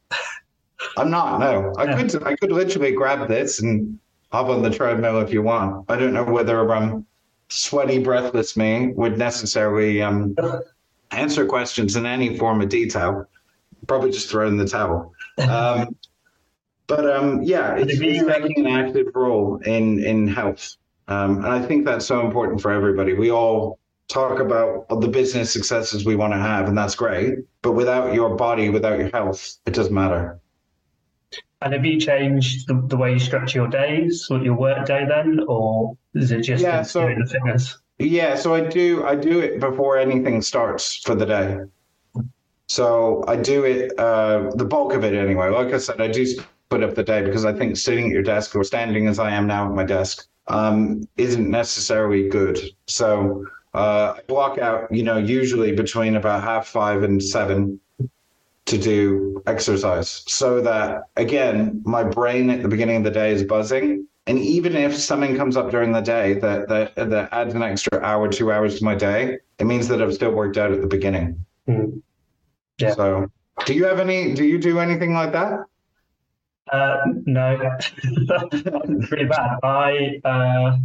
I'm 0.95 1.09
not. 1.09 1.39
No, 1.39 1.73
I 1.77 1.85
yeah. 1.85 1.95
could. 1.97 2.23
I 2.23 2.35
could 2.35 2.51
literally 2.51 2.91
grab 2.91 3.27
this 3.27 3.61
and 3.61 3.97
hop 4.31 4.47
on 4.47 4.61
the 4.61 4.69
treadmill 4.69 5.19
if 5.21 5.31
you 5.31 5.41
want. 5.41 5.85
I 5.89 5.97
don't 5.97 6.13
know 6.13 6.23
whether 6.23 6.73
um, 6.73 7.05
sweaty, 7.49 7.99
breathless 7.99 8.57
me 8.57 8.93
would 8.93 9.17
necessarily 9.17 10.01
um, 10.01 10.35
answer 11.11 11.45
questions 11.45 11.95
in 11.95 12.05
any 12.05 12.37
form 12.37 12.61
of 12.61 12.69
detail. 12.69 13.25
Probably 13.87 14.11
just 14.11 14.29
throw 14.29 14.47
in 14.47 14.57
the 14.57 14.67
towel. 14.67 15.13
Um, 15.37 15.95
but 16.87 17.09
um, 17.09 17.41
yeah, 17.43 17.75
it's, 17.75 17.93
it's 17.93 18.27
taking 18.27 18.65
an 18.65 18.67
active 18.67 19.07
role 19.13 19.57
in 19.57 20.03
in 20.03 20.27
health, 20.27 20.75
um, 21.07 21.37
and 21.37 21.47
I 21.47 21.61
think 21.61 21.85
that's 21.85 22.05
so 22.05 22.25
important 22.25 22.61
for 22.61 22.71
everybody. 22.71 23.13
We 23.13 23.31
all 23.31 23.79
talk 24.07 24.39
about 24.39 24.87
the 24.89 25.07
business 25.07 25.51
successes 25.51 26.05
we 26.05 26.15
want 26.15 26.33
to 26.33 26.39
have, 26.39 26.67
and 26.67 26.77
that's 26.77 26.95
great. 26.95 27.39
But 27.61 27.73
without 27.73 28.13
your 28.13 28.35
body, 28.35 28.69
without 28.69 28.97
your 28.97 29.09
health, 29.09 29.57
it 29.65 29.73
doesn't 29.73 29.93
matter. 29.93 30.39
And 31.61 31.73
have 31.73 31.85
you 31.85 31.99
changed 31.99 32.67
the, 32.67 32.83
the 32.87 32.97
way 32.97 33.13
you 33.13 33.19
structure 33.19 33.59
your 33.59 33.67
days, 33.67 34.27
your 34.29 34.55
work 34.55 34.85
day 34.85 35.05
then, 35.07 35.39
or 35.47 35.97
is 36.13 36.31
it 36.31 36.41
just 36.41 36.63
yeah, 36.63 36.83
so, 36.83 37.01
the 37.01 37.25
fitness? 37.25 37.77
Yeah, 37.97 38.35
so 38.35 38.53
I 38.53 38.61
do 38.61 39.03
I 39.05 39.15
do 39.15 39.39
it 39.39 39.59
before 39.59 39.97
anything 39.97 40.41
starts 40.43 40.97
for 40.97 41.15
the 41.15 41.25
day. 41.25 41.57
So 42.67 43.23
I 43.27 43.37
do 43.37 43.63
it 43.63 43.97
uh, 43.97 44.51
the 44.55 44.65
bulk 44.65 44.93
of 44.93 45.03
it 45.03 45.15
anyway. 45.15 45.49
Like 45.49 45.73
I 45.73 45.77
said, 45.77 45.99
I 45.99 46.09
do 46.09 46.25
split 46.25 46.83
up 46.83 46.93
the 46.93 47.03
day 47.03 47.23
because 47.23 47.45
I 47.45 47.53
think 47.53 47.75
sitting 47.77 48.05
at 48.05 48.11
your 48.11 48.23
desk 48.23 48.55
or 48.55 48.63
standing 48.63 49.07
as 49.07 49.17
I 49.17 49.31
am 49.31 49.47
now 49.47 49.67
at 49.67 49.73
my 49.73 49.83
desk 49.83 50.27
um, 50.47 51.07
isn't 51.17 51.49
necessarily 51.49 52.29
good. 52.29 52.59
So 52.87 53.45
uh, 53.73 54.15
I 54.17 54.21
block 54.27 54.59
out, 54.59 54.91
you 54.93 55.03
know, 55.03 55.17
usually 55.17 55.71
between 55.71 56.15
about 56.15 56.43
half 56.43 56.67
five 56.67 57.03
and 57.03 57.23
seven 57.23 57.79
to 58.67 58.77
do 58.77 59.41
exercise 59.47 60.23
so 60.27 60.61
that 60.61 61.03
again 61.15 61.81
my 61.85 62.03
brain 62.03 62.49
at 62.49 62.61
the 62.61 62.67
beginning 62.67 62.97
of 62.97 63.03
the 63.03 63.11
day 63.11 63.31
is 63.31 63.43
buzzing 63.43 64.05
and 64.27 64.39
even 64.39 64.75
if 64.75 64.95
something 64.95 65.37
comes 65.37 65.55
up 65.55 65.71
during 65.71 65.93
the 65.93 66.01
day 66.01 66.33
that 66.33 66.67
that, 66.67 66.93
that 66.95 67.29
adds 67.31 67.53
an 67.53 67.63
extra 67.63 67.99
hour 68.01 68.27
two 68.27 68.51
hours 68.51 68.77
to 68.79 68.83
my 68.83 68.93
day 68.93 69.37
it 69.57 69.65
means 69.65 69.87
that 69.87 70.01
i've 70.01 70.13
still 70.13 70.31
worked 70.31 70.57
out 70.57 70.71
at 70.71 70.81
the 70.81 70.87
beginning 70.87 71.43
mm. 71.67 72.01
yeah 72.77 72.93
so 72.93 73.25
do 73.65 73.73
you 73.73 73.85
have 73.85 73.99
any 73.99 74.33
do 74.33 74.43
you 74.43 74.59
do 74.59 74.79
anything 74.79 75.13
like 75.13 75.31
that 75.31 75.59
uh, 76.71 76.97
no, 77.25 77.57
pretty 79.07 79.25
bad. 79.25 79.57
I. 79.63 80.19
Uh, 80.25 80.77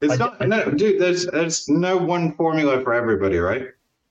it's 0.00 0.14
I, 0.14 0.16
not 0.16 0.48
no, 0.48 0.70
dude. 0.70 1.00
There's 1.00 1.26
there's 1.26 1.68
no 1.68 1.96
one 1.96 2.34
formula 2.36 2.82
for 2.82 2.94
everybody, 2.94 3.38
right? 3.38 3.66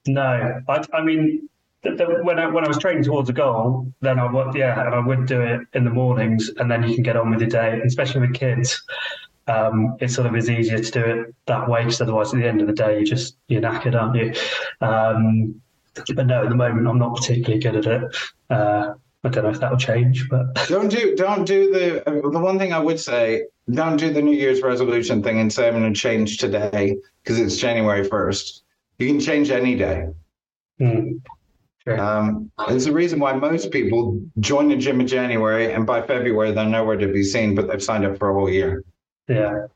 No, 0.08 0.22
I, 0.68 0.84
I 0.94 1.02
mean, 1.02 1.50
the, 1.86 2.20
when 2.24 2.40
I 2.40 2.48
when 2.48 2.66
I 2.66 2.68
was 2.68 2.78
training 2.78 3.04
towards 3.04 3.30
a 3.30 3.34
goal, 3.34 3.92
then 4.02 4.20
I 4.20 4.32
would 4.32 4.56
yeah, 4.56 4.86
and 4.86 4.96
I 4.96 5.00
would 5.00 5.26
do 5.26 5.42
it 5.42 5.62
in 5.74 5.84
the 5.86 5.92
mornings, 5.92 6.50
and 6.58 6.70
then 6.70 6.84
you 6.84 6.94
can 6.94 7.04
get 7.04 7.16
on 7.16 7.30
with 7.30 7.40
your 7.40 7.50
day, 7.50 7.82
especially 7.86 8.22
with 8.22 8.34
kids. 8.34 8.82
Um, 9.48 9.96
it 10.00 10.10
sort 10.10 10.26
of 10.26 10.36
is 10.36 10.50
easier 10.50 10.80
to 10.80 10.92
do 10.92 11.00
it 11.02 11.36
that 11.46 11.70
way 11.70 11.82
because 11.82 12.02
otherwise, 12.02 12.34
at 12.34 12.40
the 12.40 12.48
end 12.48 12.62
of 12.62 12.68
the 12.68 12.74
day, 12.74 13.00
you 13.00 13.06
just 13.06 13.38
you're 13.48 13.62
knackered, 13.62 13.96
aren't 13.96 14.16
you? 14.16 14.34
Um, 14.86 15.62
but 16.16 16.26
no, 16.28 16.44
at 16.44 16.50
the 16.50 16.56
moment, 16.56 16.88
I'm 16.88 16.98
not 16.98 17.16
particularly 17.16 17.60
good 17.62 17.76
at 17.76 17.86
it. 17.86 18.18
Uh, 18.50 18.94
I 19.24 19.30
don't 19.30 19.44
know 19.44 19.50
if 19.50 19.60
that'll 19.60 19.78
change, 19.78 20.30
but 20.30 20.54
don't 20.68 20.90
do 20.90 21.16
don't 21.16 21.46
do 21.46 21.72
the 21.72 22.30
the 22.32 22.40
one 22.40 22.60
thing 22.60 22.74
I 22.74 22.80
would 22.80 23.00
say. 23.00 23.44
Don't 23.72 23.98
do 23.98 24.14
the 24.14 24.22
New 24.22 24.36
Year's 24.36 24.62
resolution 24.62 25.24
thing 25.24 25.40
and 25.40 25.52
say 25.52 25.68
I'm 25.68 25.74
going 25.74 25.92
to 25.92 26.00
change 26.00 26.38
today 26.38 26.96
because 27.24 27.40
it's 27.40 27.58
January 27.58 28.04
first. 28.04 28.64
You 29.00 29.08
can 29.08 29.20
change 29.20 29.50
any 29.50 29.76
day. 29.76 30.08
Mm. 30.80 31.22
Sure. 31.88 32.00
Um, 32.00 32.52
it's 32.70 32.86
the 32.86 32.92
reason 32.92 33.20
why 33.20 33.34
most 33.34 33.72
people 33.72 34.20
join 34.40 34.70
the 34.70 34.76
gym 34.76 35.02
in 35.02 35.08
January 35.08 35.72
and 35.72 35.86
by 35.86 36.02
February 36.02 36.52
they're 36.52 36.66
nowhere 36.66 36.98
to 36.98 37.08
be 37.08 37.24
seen, 37.24 37.54
but 37.54 37.68
they've 37.68 37.84
signed 37.84 38.06
up 38.06 38.18
for 38.18 38.32
a 38.32 38.34
whole 38.34 38.50
year. 38.50 38.84
Yeah. 39.28 39.68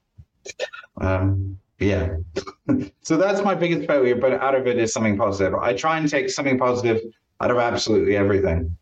Um, 1.00 1.60
yeah. 1.78 2.16
so 3.02 3.18
that's 3.18 3.42
my 3.44 3.54
biggest 3.54 3.88
failure, 3.88 4.16
but 4.16 4.34
out 4.34 4.56
of 4.56 4.66
it 4.66 4.80
is 4.80 4.92
something 4.92 5.18
positive. 5.18 5.54
I 5.56 5.74
try 5.74 6.00
and 6.00 6.10
take 6.10 6.30
something 6.30 6.58
positive 6.58 7.00
out 7.42 7.52
of 7.52 7.58
absolutely 7.58 8.18
everything. 8.18 8.76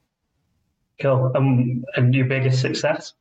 Cool. 1.02 1.32
Um, 1.36 1.84
and 1.96 2.16
your 2.16 2.26
biggest 2.26 2.62
success? 2.62 3.14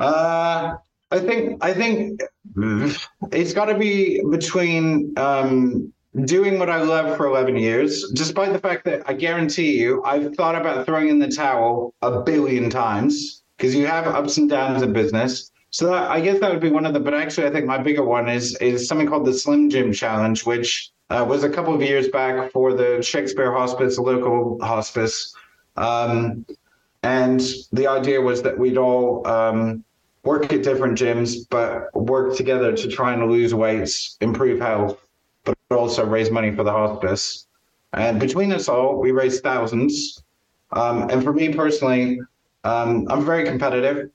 Uh, 0.00 0.74
I 1.12 1.18
think 1.20 1.62
I 1.62 1.72
think 1.72 2.20
it's 3.32 3.52
got 3.52 3.66
to 3.66 3.78
be 3.78 4.20
between 4.30 5.16
um, 5.16 5.92
doing 6.24 6.58
what 6.58 6.68
I 6.68 6.82
love 6.82 7.16
for 7.16 7.26
11 7.26 7.56
years, 7.56 8.10
despite 8.12 8.52
the 8.52 8.58
fact 8.58 8.84
that 8.84 9.02
I 9.06 9.14
guarantee 9.14 9.78
you, 9.80 10.02
I've 10.04 10.34
thought 10.34 10.54
about 10.54 10.84
throwing 10.84 11.08
in 11.08 11.18
the 11.18 11.28
towel 11.28 11.94
a 12.02 12.20
billion 12.20 12.68
times 12.68 13.42
because 13.56 13.74
you 13.74 13.86
have 13.86 14.06
ups 14.06 14.36
and 14.36 14.48
downs 14.48 14.82
in 14.82 14.92
business. 14.92 15.50
So 15.70 15.86
that, 15.86 16.10
I 16.10 16.20
guess 16.20 16.38
that 16.40 16.50
would 16.50 16.60
be 16.60 16.70
one 16.70 16.84
of 16.84 16.92
the. 16.92 17.00
But 17.00 17.14
actually, 17.14 17.46
I 17.46 17.50
think 17.50 17.64
my 17.64 17.78
bigger 17.78 18.04
one 18.04 18.28
is 18.28 18.54
is 18.56 18.86
something 18.86 19.06
called 19.06 19.24
the 19.24 19.32
Slim 19.32 19.70
Jim 19.70 19.90
Challenge, 19.90 20.44
which 20.44 20.90
uh, 21.08 21.24
was 21.26 21.44
a 21.44 21.48
couple 21.48 21.74
of 21.74 21.80
years 21.80 22.08
back 22.08 22.52
for 22.52 22.74
the 22.74 23.00
Shakespeare 23.02 23.50
Hospice, 23.50 23.96
a 23.96 24.02
local 24.02 24.58
hospice. 24.62 25.34
Um, 25.76 26.44
and 27.02 27.40
the 27.72 27.86
idea 27.86 28.20
was 28.20 28.42
that 28.42 28.58
we'd 28.58 28.76
all 28.76 29.26
um, 29.26 29.82
work 30.24 30.52
at 30.52 30.62
different 30.62 30.98
gyms, 30.98 31.36
but 31.48 31.84
work 31.94 32.36
together 32.36 32.76
to 32.76 32.88
try 32.88 33.14
and 33.14 33.30
lose 33.30 33.54
weights, 33.54 34.18
improve 34.20 34.60
health, 34.60 34.98
but 35.44 35.56
also 35.70 36.04
raise 36.04 36.30
money 36.30 36.54
for 36.54 36.64
the 36.64 36.72
hospice. 36.72 37.46
And 37.92 38.18
between 38.18 38.52
us 38.52 38.68
all, 38.68 39.00
we 39.00 39.12
raised 39.12 39.42
thousands. 39.42 40.22
Um, 40.72 41.10
and 41.10 41.22
for 41.22 41.32
me 41.32 41.52
personally, 41.52 42.20
um, 42.64 43.06
I'm 43.10 43.24
very 43.24 43.44
competitive. 43.44 44.10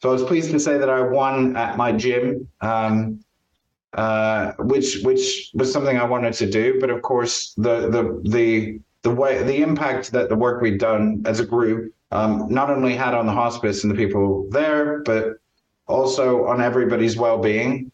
So 0.00 0.10
I 0.10 0.12
was 0.12 0.24
pleased 0.24 0.50
to 0.52 0.60
say 0.60 0.78
that 0.78 0.88
I 0.88 1.00
won 1.00 1.56
at 1.56 1.76
my 1.76 1.92
gym, 1.92 2.48
um, 2.60 3.20
uh, 3.94 4.52
which 4.60 5.02
which 5.02 5.50
was 5.54 5.72
something 5.72 5.96
I 5.98 6.04
wanted 6.04 6.34
to 6.34 6.48
do. 6.48 6.78
But 6.80 6.90
of 6.90 7.02
course, 7.02 7.54
the 7.56 7.90
the 7.90 8.20
the 8.30 8.80
the 9.02 9.10
way 9.10 9.42
the 9.42 9.60
impact 9.62 10.12
that 10.12 10.28
the 10.28 10.36
work 10.36 10.62
we'd 10.62 10.78
done 10.78 11.22
as 11.26 11.40
a 11.40 11.46
group 11.46 11.92
um, 12.12 12.46
not 12.48 12.70
only 12.70 12.94
had 12.94 13.14
on 13.14 13.26
the 13.26 13.32
hospice 13.32 13.84
and 13.84 13.90
the 13.90 13.96
people 13.96 14.48
there, 14.50 15.00
but 15.00 15.40
also 15.86 16.46
on 16.46 16.60
everybody's 16.60 17.16
well-being. 17.16 17.90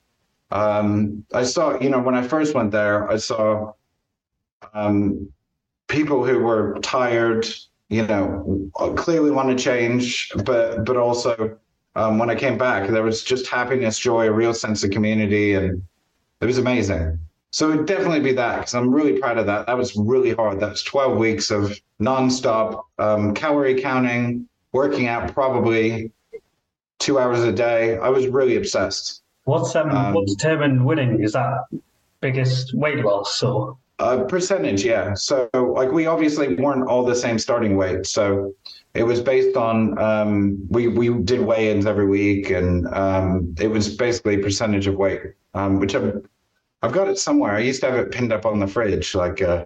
Um, 0.50 1.24
I 1.32 1.44
saw, 1.44 1.78
you 1.80 1.88
know, 1.88 2.00
when 2.00 2.14
I 2.14 2.26
first 2.26 2.54
went 2.54 2.70
there, 2.70 3.10
I 3.10 3.16
saw 3.16 3.72
um, 4.72 5.32
people 5.88 6.24
who 6.24 6.38
were 6.38 6.78
tired, 6.82 7.46
you 7.88 8.06
know, 8.06 8.70
clearly 8.96 9.30
want 9.30 9.56
to 9.56 9.62
change, 9.62 10.30
but 10.44 10.84
but 10.84 10.96
also 10.96 11.58
um, 11.96 12.18
when 12.18 12.30
I 12.30 12.34
came 12.34 12.58
back, 12.58 12.88
there 12.88 13.02
was 13.02 13.22
just 13.22 13.46
happiness, 13.46 13.98
joy, 13.98 14.26
a 14.26 14.32
real 14.32 14.54
sense 14.54 14.82
of 14.84 14.90
community, 14.90 15.54
and 15.54 15.82
it 16.40 16.46
was 16.46 16.58
amazing. 16.58 17.18
So 17.50 17.70
it'd 17.70 17.86
definitely 17.86 18.20
be 18.20 18.32
that 18.32 18.56
because 18.58 18.74
I'm 18.74 18.92
really 18.92 19.20
proud 19.20 19.38
of 19.38 19.46
that. 19.46 19.66
That 19.66 19.78
was 19.78 19.94
really 19.94 20.32
hard. 20.32 20.58
That 20.58 20.70
was 20.70 20.82
12 20.82 21.16
weeks 21.16 21.52
of 21.52 21.80
nonstop 22.00 22.82
um, 22.98 23.32
calorie 23.32 23.80
counting, 23.80 24.48
working 24.72 25.06
out 25.06 25.32
probably 25.32 26.10
two 26.98 27.18
hours 27.20 27.44
a 27.44 27.52
day. 27.52 27.96
I 27.96 28.08
was 28.08 28.26
really 28.26 28.56
obsessed. 28.56 29.22
What's 29.44 29.74
um, 29.76 29.90
um 29.90 30.14
what 30.14 30.26
determined 30.26 30.84
winning? 30.84 31.22
Is 31.22 31.32
that 31.32 31.64
biggest 32.20 32.74
weight 32.74 33.04
loss 33.04 33.42
or? 33.42 33.76
A 34.00 34.24
percentage, 34.24 34.84
yeah. 34.84 35.14
So 35.14 35.48
like 35.54 35.92
we 35.92 36.06
obviously 36.06 36.56
weren't 36.56 36.88
all 36.88 37.04
the 37.04 37.14
same 37.14 37.38
starting 37.38 37.76
weight. 37.76 38.06
So 38.06 38.52
it 38.94 39.04
was 39.04 39.20
based 39.20 39.56
on 39.56 39.96
um, 39.98 40.58
we 40.68 40.88
we 40.88 41.10
did 41.22 41.40
weigh-ins 41.40 41.86
every 41.86 42.06
week, 42.06 42.50
and 42.50 42.88
um, 42.88 43.54
it 43.60 43.68
was 43.68 43.94
basically 43.94 44.38
percentage 44.38 44.88
of 44.88 44.96
weight, 44.96 45.20
um, 45.54 45.78
which 45.78 45.94
I'm 45.94 46.22
I've 46.84 46.92
got 46.92 47.08
it 47.08 47.18
somewhere. 47.18 47.52
I 47.52 47.60
used 47.60 47.80
to 47.80 47.90
have 47.90 47.98
it 47.98 48.10
pinned 48.10 48.30
up 48.30 48.44
on 48.44 48.58
the 48.58 48.66
fridge, 48.66 49.14
like 49.14 49.40
a, 49.40 49.48
uh, 49.48 49.64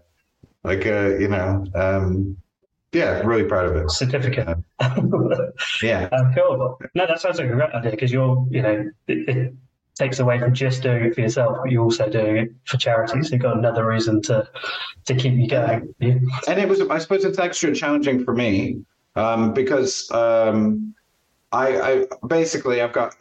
like 0.63 0.87
a, 0.87 1.17
uh, 1.17 1.19
you 1.19 1.27
know, 1.27 1.65
um, 1.75 2.37
yeah, 2.93 3.21
really 3.21 3.43
proud 3.43 3.67
of 3.67 3.75
it. 3.75 3.91
Certificate. 3.91 4.57
Uh, 4.79 5.01
yeah. 5.83 6.09
Uh, 6.13 6.33
cool. 6.35 6.79
No, 6.95 7.07
that 7.07 7.21
sounds 7.21 7.39
like 7.39 7.51
a 7.51 7.53
great 7.53 7.71
idea 7.71 7.91
because 7.91 8.13
you're, 8.13 8.47
you 8.51 8.63
know, 8.63 8.91
it, 9.09 9.29
it, 9.29 9.55
takes 9.99 10.21
away 10.21 10.39
from 10.39 10.55
just 10.55 10.83
doing 10.83 11.05
it 11.05 11.15
for 11.15 11.21
yourself, 11.21 11.59
but 11.63 11.71
you're 11.71 11.83
also 11.83 12.09
doing 12.09 12.37
it 12.37 12.53
for 12.65 12.77
charity. 12.77 13.23
So 13.23 13.33
you've 13.33 13.43
got 13.43 13.57
another 13.57 13.87
reason 13.87 14.23
to 14.23 14.49
to 15.07 15.15
keep 15.15 15.35
you 15.35 15.49
going. 15.49 15.95
Yeah. 15.99 16.15
And 16.47 16.61
it 16.61 16.69
was, 16.69 16.81
I 16.83 16.99
suppose, 16.99 17.25
it's 17.25 17.39
extra 17.39 17.75
challenging 17.75 18.25
for 18.25 18.35
me 18.35 18.83
um, 19.17 19.53
because 19.53 20.11
um, 20.11 20.95
I, 21.53 21.81
I 21.81 22.07
basically 22.27 22.81
I've 22.81 22.93
got 22.93 23.15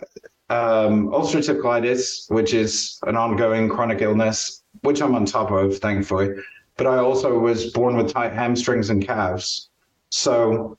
um, 0.49 1.07
ulcerative 1.07 1.61
colitis, 1.61 2.29
which 2.31 2.53
is 2.53 2.99
an 3.07 3.17
ongoing 3.17 3.69
chronic 3.69 4.01
illness, 4.01 4.63
which 4.81 5.01
I'm 5.01 5.15
on 5.15 5.25
top 5.25 5.51
of, 5.51 5.77
thankfully. 5.79 6.29
But 6.77 6.87
I 6.87 6.97
also 6.97 7.39
was 7.39 7.71
born 7.71 7.97
with 7.97 8.13
tight 8.13 8.33
hamstrings 8.33 8.89
and 8.89 9.05
calves. 9.05 9.69
So 10.09 10.76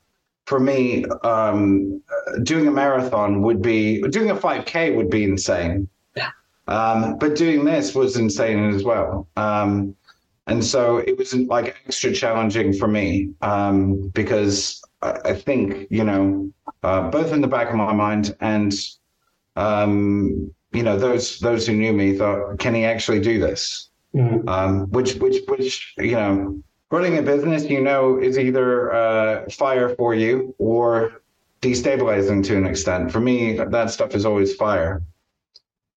for 0.49 0.59
me, 0.59 1.05
um, 1.25 2.03
doing 2.43 2.67
a 2.67 2.71
marathon 2.71 3.43
would 3.43 3.61
be, 3.61 4.01
doing 4.09 4.31
a 4.31 4.35
5K 4.35 4.97
would 4.97 5.11
be 5.11 5.25
insane. 5.25 5.89
Um, 6.67 7.17
but 7.19 7.35
doing 7.35 7.65
this 7.65 7.95
was 7.95 8.17
insane 8.17 8.75
as 8.75 8.85
well. 8.85 9.27
Um, 9.37 9.95
and 10.47 10.65
so 10.65 10.99
it 10.99 11.17
was 11.17 11.35
like 11.35 11.77
extra 11.87 12.13
challenging 12.13 12.73
for 12.73 12.89
me 12.89 13.31
um, 13.43 14.09
because 14.15 14.83
I, 15.03 15.19
I, 15.25 15.35
think, 15.35 15.87
you 15.91 16.05
know, 16.05 16.51
uh, 16.83 17.11
both 17.11 17.33
in 17.33 17.41
the 17.41 17.49
back 17.49 17.69
of 17.71 17.77
my 17.77 17.93
mind 17.93 18.35
and 18.41 18.75
um, 19.57 20.53
you 20.73 20.83
know, 20.83 20.99
those 20.99 21.41
those 21.41 21.67
who 21.67 21.73
knew 21.75 21.93
me 21.93 22.17
thought, 22.17 22.59
can 22.59 22.75
he 22.75 22.85
actually 22.85 23.21
do 23.21 23.41
this? 23.41 23.89
Mm. 24.15 24.49
Um, 24.49 24.91
which 24.91 25.15
which 25.17 25.43
which 25.49 25.95
you 25.97 26.13
know, 26.13 26.63
running 26.91 27.19
a 27.19 27.23
business, 27.23 27.65
you 27.65 27.81
know, 27.81 28.19
is 28.19 28.39
either 28.39 28.93
uh, 28.93 29.51
fire 29.51 29.91
for 29.91 30.15
you 30.15 30.55
or 30.59 31.23
destabilizing 31.61 32.45
to 32.45 32.57
an 32.57 32.67
extent. 32.67 33.13
For 33.13 33.21
me, 33.21 33.57
that 33.59 33.91
stuff 33.91 34.15
is 34.15 34.25
always 34.25 34.55
fire. 34.55 35.03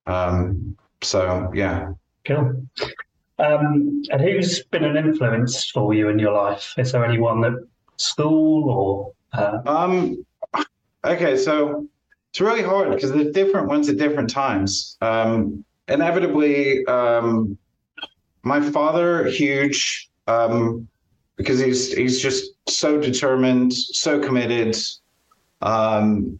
Um, 0.06 0.76
so 1.02 1.52
yeah. 1.54 1.92
Cool. 2.26 2.66
Um, 3.40 4.04
and 4.12 4.22
who's 4.22 4.64
been 4.64 4.84
an 4.84 4.98
influence 4.98 5.70
for 5.70 5.94
you 5.94 6.10
in 6.10 6.20
your 6.20 6.34
life? 6.34 6.76
Is 6.78 6.92
there 6.92 7.04
anyone 7.06 7.44
at 7.46 7.54
school 7.98 8.70
or? 8.70 9.14
Uh... 9.34 9.60
Um. 9.66 10.26
Okay, 11.04 11.36
so 11.38 11.88
it's 12.30 12.42
really 12.42 12.62
hard 12.62 12.92
because 12.92 13.12
they're 13.12 13.32
different 13.32 13.68
ones 13.68 13.90
at 13.90 13.98
different 13.98 14.30
times. 14.30 14.98
Um, 15.02 15.66
inevitably, 15.88 16.86
um, 16.86 17.58
my 18.44 18.62
father, 18.62 19.26
huge, 19.26 20.11
um, 20.28 20.88
because 21.36 21.60
he's 21.60 21.94
he's 21.94 22.22
just 22.22 22.52
so 22.68 23.00
determined, 23.00 23.74
so 23.74 24.20
committed, 24.20 24.76
um, 25.62 26.40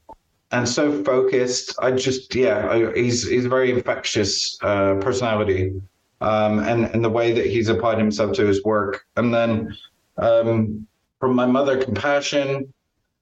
and 0.52 0.68
so 0.68 1.04
focused. 1.04 1.76
I 1.82 1.92
just 1.92 2.34
yeah, 2.36 2.70
I, 2.70 2.94
he's 2.94 3.28
he's 3.28 3.46
a 3.46 3.50
very 3.50 3.72
infectious 3.72 4.58
uh, 4.62 4.96
personality, 4.96 5.74
um, 6.22 6.60
and 6.60 6.86
and 6.86 7.04
the 7.04 7.10
way 7.10 7.32
that 7.34 7.46
he's 7.46 7.70
applied 7.70 7.98
himself 7.98 8.34
to 8.38 8.46
his 8.46 8.64
work, 8.64 9.06
and 9.16 9.34
then 9.34 9.76
um, 10.18 10.88
from 11.20 11.36
my 11.36 11.46
mother, 11.46 11.82
compassion, 11.82 12.74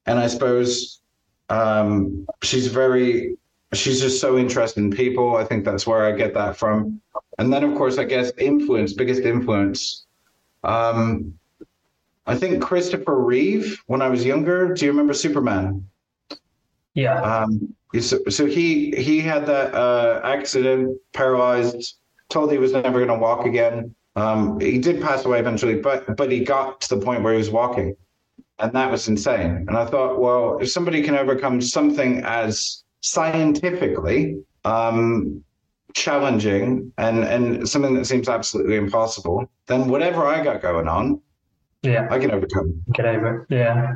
and 0.05 0.19
I 0.19 0.27
suppose 0.27 1.01
um, 1.49 2.27
she's 2.43 2.67
very, 2.67 3.35
she's 3.73 3.99
just 3.99 4.21
so 4.21 4.37
interested 4.37 4.81
in 4.81 4.91
people. 4.91 5.35
I 5.35 5.43
think 5.43 5.65
that's 5.65 5.85
where 5.85 6.05
I 6.05 6.11
get 6.13 6.33
that 6.35 6.57
from. 6.57 7.01
And 7.37 7.51
then, 7.51 7.63
of 7.63 7.75
course, 7.75 7.97
I 7.97 8.03
guess 8.05 8.31
influence, 8.37 8.93
biggest 8.93 9.21
influence. 9.21 10.05
Um, 10.63 11.33
I 12.25 12.35
think 12.35 12.61
Christopher 12.61 13.19
Reeve, 13.19 13.81
when 13.87 14.01
I 14.01 14.09
was 14.09 14.25
younger, 14.25 14.73
do 14.73 14.85
you 14.85 14.91
remember 14.91 15.13
Superman? 15.13 15.87
Yeah. 16.93 17.21
Um, 17.21 17.73
so, 17.99 18.19
so 18.29 18.45
he 18.45 18.91
he 18.91 19.19
had 19.19 19.45
that 19.47 19.73
uh, 19.73 20.21
accident, 20.23 20.99
paralyzed, 21.13 21.95
told 22.29 22.51
he 22.51 22.57
was 22.57 22.73
never 22.73 23.05
going 23.05 23.07
to 23.07 23.15
walk 23.15 23.45
again. 23.45 23.95
Um, 24.15 24.59
he 24.59 24.77
did 24.77 25.01
pass 25.01 25.25
away 25.25 25.39
eventually, 25.39 25.75
but 25.75 26.15
but 26.15 26.31
he 26.31 26.43
got 26.43 26.81
to 26.81 26.95
the 26.95 27.01
point 27.03 27.23
where 27.23 27.33
he 27.33 27.37
was 27.37 27.49
walking 27.49 27.95
and 28.59 28.73
that 28.73 28.91
was 28.91 29.07
insane. 29.07 29.65
And 29.67 29.77
I 29.77 29.85
thought, 29.85 30.19
well, 30.19 30.59
if 30.59 30.69
somebody 30.69 31.01
can 31.01 31.15
overcome 31.15 31.61
something 31.61 32.21
as 32.23 32.83
scientifically 33.01 34.41
um, 34.65 35.43
challenging 35.93 36.91
and 36.97 37.23
and 37.23 37.67
something 37.67 37.93
that 37.95 38.05
seems 38.05 38.29
absolutely 38.29 38.75
impossible, 38.75 39.49
then 39.67 39.89
whatever 39.89 40.25
I 40.25 40.43
got 40.43 40.61
going 40.61 40.87
on, 40.87 41.21
yeah, 41.83 42.07
I 42.09 42.19
can 42.19 42.31
overcome. 42.31 42.81
Get 42.93 43.05
over 43.05 43.41
it. 43.41 43.53
Yeah. 43.53 43.95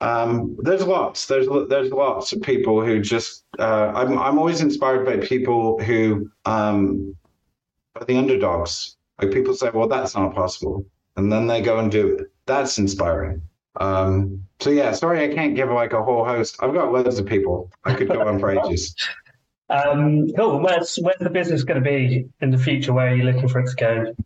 Um, 0.00 0.56
there's 0.60 0.86
lots. 0.86 1.26
There's 1.26 1.48
there's 1.68 1.90
lots 1.90 2.32
of 2.32 2.42
people 2.42 2.84
who 2.84 3.00
just. 3.00 3.44
Uh, 3.58 3.92
I'm 3.94 4.18
I'm 4.18 4.38
always 4.38 4.60
inspired 4.60 5.06
by 5.06 5.16
people 5.18 5.80
who 5.80 6.30
um, 6.44 7.16
are 7.94 8.04
the 8.04 8.16
underdogs. 8.16 8.96
Like 9.20 9.32
people 9.32 9.54
say, 9.54 9.70
well, 9.72 9.88
that's 9.88 10.14
not 10.14 10.34
possible, 10.34 10.84
and 11.16 11.32
then 11.32 11.46
they 11.46 11.62
go 11.62 11.78
and 11.78 11.90
do 11.90 12.16
it. 12.16 12.26
That's 12.44 12.78
inspiring. 12.78 13.40
Um, 13.78 14.42
so 14.60 14.70
yeah, 14.70 14.92
sorry 14.92 15.24
I 15.24 15.34
can't 15.34 15.54
give 15.54 15.70
like 15.70 15.92
a 15.92 16.02
whole 16.02 16.24
host. 16.24 16.56
I've 16.60 16.74
got 16.74 16.92
loads 16.92 17.18
of 17.18 17.26
people. 17.26 17.70
I 17.84 17.94
could 17.94 18.08
go 18.08 18.26
on 18.26 18.38
for 18.38 18.50
ages. 18.66 18.94
Um, 19.68 20.28
cool. 20.36 20.60
Where's 20.60 20.96
where's 20.96 21.18
the 21.18 21.30
business 21.30 21.64
going 21.64 21.82
to 21.82 21.88
be 21.88 22.28
in 22.40 22.50
the 22.50 22.58
future? 22.58 22.92
Where 22.92 23.08
are 23.08 23.14
you 23.14 23.24
looking 23.24 23.48
for 23.48 23.60
it 23.60 23.70
to 23.70 23.76
go? 23.76 24.16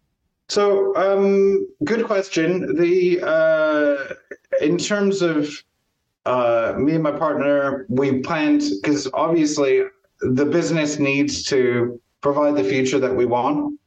So, 0.48 0.94
um, 0.96 1.66
good 1.84 2.04
question. 2.04 2.76
The 2.76 3.20
uh, 3.22 4.14
in 4.60 4.76
terms 4.76 5.22
of 5.22 5.48
uh, 6.26 6.74
me 6.76 6.94
and 6.94 7.02
my 7.02 7.12
partner, 7.12 7.86
we 7.88 8.20
planned 8.20 8.62
because 8.82 9.08
obviously 9.14 9.82
the 10.20 10.44
business 10.44 10.98
needs 10.98 11.44
to 11.44 12.00
provide 12.20 12.56
the 12.56 12.64
future 12.64 12.98
that 12.98 13.14
we 13.14 13.24
want. 13.24 13.78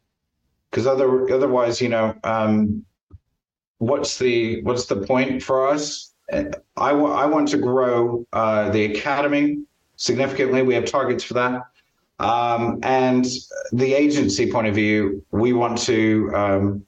Because 0.72 0.88
other 0.88 1.32
otherwise, 1.32 1.80
you 1.80 1.90
know, 1.90 2.16
um, 2.24 2.84
what's 3.78 4.18
the 4.18 4.64
what's 4.64 4.86
the 4.88 4.96
point 4.96 5.44
for 5.44 5.68
us? 5.68 6.14
I, 6.32 6.92
w- 6.92 7.12
I 7.12 7.26
want 7.26 7.50
to 7.50 7.58
grow 7.58 8.26
uh, 8.34 8.70
the 8.72 8.86
academy 8.86 9.60
significantly. 9.96 10.62
We 10.62 10.74
have 10.76 10.86
targets 10.86 11.24
for 11.24 11.34
that. 11.36 11.62
Um, 12.20 12.80
and 12.84 13.26
the 13.72 13.94
agency 13.94 14.52
point 14.52 14.68
of 14.68 14.76
view, 14.76 15.26
we 15.32 15.54
want 15.54 15.78
to 15.80 16.32
um, 16.34 16.86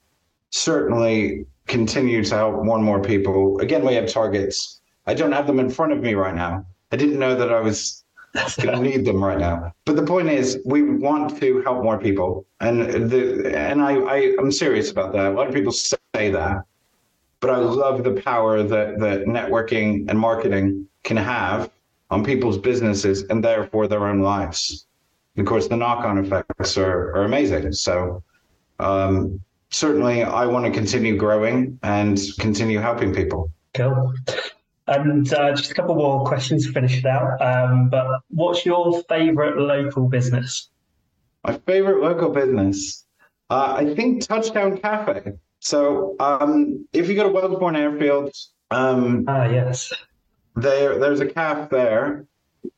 certainly 0.52 1.46
continue 1.68 2.24
to 2.24 2.36
help 2.36 2.64
more 2.64 2.78
and 2.78 2.86
more 2.86 3.02
people. 3.02 3.60
Again, 3.60 3.86
we 3.86 3.96
have 3.96 4.08
targets. 4.08 4.82
I 5.08 5.14
don't 5.14 5.32
have 5.32 5.48
them 5.48 5.60
in 5.60 5.70
front 5.70 5.92
of 5.92 6.02
me 6.02 6.14
right 6.14 6.36
now. 6.36 6.66
I 6.92 6.96
didn't 6.96 7.20
know 7.20 7.36
that 7.36 7.52
I 7.52 7.60
was 7.60 8.04
going 8.62 8.76
to 8.76 8.82
need 8.82 9.06
them 9.06 9.24
right 9.24 9.38
now. 9.38 9.74
But 9.86 9.96
the 9.96 10.04
point 10.04 10.30
is, 10.30 10.60
we 10.66 10.82
want 10.84 11.38
to 11.40 11.62
help 11.62 11.84
more 11.84 11.98
people, 11.98 12.46
and 12.60 13.10
the 13.10 13.56
and 13.58 13.82
I, 13.82 13.96
I 13.96 14.36
I'm 14.40 14.52
serious 14.52 14.92
about 14.92 15.14
that. 15.14 15.28
A 15.28 15.32
lot 15.32 15.48
of 15.48 15.54
people 15.54 15.72
say 15.72 15.98
that, 16.14 16.64
but 17.40 17.50
I 17.50 17.58
love 17.58 18.04
the 18.04 18.14
power 18.22 18.64
that 18.64 19.00
that 19.00 19.26
networking 19.26 20.10
and 20.10 20.20
marketing 20.20 20.88
can 21.04 21.18
have 21.18 21.70
on 22.16 22.24
people's 22.24 22.58
businesses 22.58 23.24
and 23.30 23.44
therefore 23.44 23.88
their 23.88 24.08
own 24.08 24.22
lives. 24.22 24.88
And 25.36 25.46
of 25.46 25.50
course, 25.52 25.68
the 25.68 25.76
knock-on 25.76 26.18
effects 26.24 26.78
are, 26.78 27.14
are 27.16 27.26
amazing. 27.26 27.74
So 27.74 28.24
um, 28.80 29.42
certainly, 29.70 30.24
I 30.24 30.46
want 30.46 30.66
to 30.66 30.72
continue 30.72 31.18
growing 31.18 31.78
and 31.84 32.18
continue 32.40 32.80
helping 32.80 33.14
people. 33.14 33.52
Cool. 33.74 34.14
And 34.88 35.34
uh, 35.34 35.52
just 35.60 35.72
a 35.72 35.74
couple 35.74 35.96
more 35.96 36.26
questions 36.26 36.66
to 36.66 36.72
finish 36.72 37.00
it 37.00 37.06
out. 37.06 37.42
Um, 37.42 37.90
but 37.90 38.08
what's 38.30 38.66
your 38.66 39.04
favourite 39.10 39.58
local 39.58 40.08
business? 40.08 40.70
My 41.44 41.58
favorite 41.68 42.02
local 42.02 42.30
business, 42.30 43.06
uh, 43.50 43.74
I 43.78 43.94
think 43.94 44.26
Touchdown 44.26 44.78
Cafe. 44.78 45.34
So 45.60 46.16
um, 46.20 46.88
if 46.94 47.10
you 47.10 47.16
go 47.16 47.24
to 47.24 47.30
Wellesbourne 47.30 47.76
Airfield, 47.76 48.32
um, 48.72 49.26
ah 49.28 49.46
yes, 49.46 49.92
there 50.56 51.00
there's 51.00 51.20
a 51.20 51.28
cafe 51.28 51.68
there, 51.72 52.26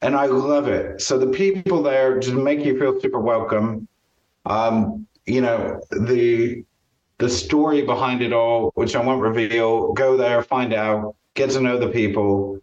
and 0.02 0.16
I 0.16 0.26
love 0.26 0.68
it. 0.68 1.02
So 1.02 1.18
the 1.18 1.28
people 1.28 1.84
there 1.84 2.20
just 2.20 2.36
make 2.36 2.66
you 2.66 2.78
feel 2.80 3.00
super 3.00 3.20
welcome. 3.20 3.88
Um, 4.46 5.08
you 5.26 5.42
know 5.42 5.82
the 5.92 6.64
the 7.18 7.30
story 7.30 7.82
behind 7.82 8.22
it 8.22 8.34
all, 8.34 8.72
which 8.76 8.96
I 8.96 9.04
won't 9.04 9.22
reveal. 9.22 9.94
Go 9.94 10.18
there, 10.18 10.44
find 10.44 10.74
out, 10.74 11.16
get 11.34 11.50
to 11.52 11.62
know 11.62 11.78
the 11.78 11.90
people. 11.90 12.60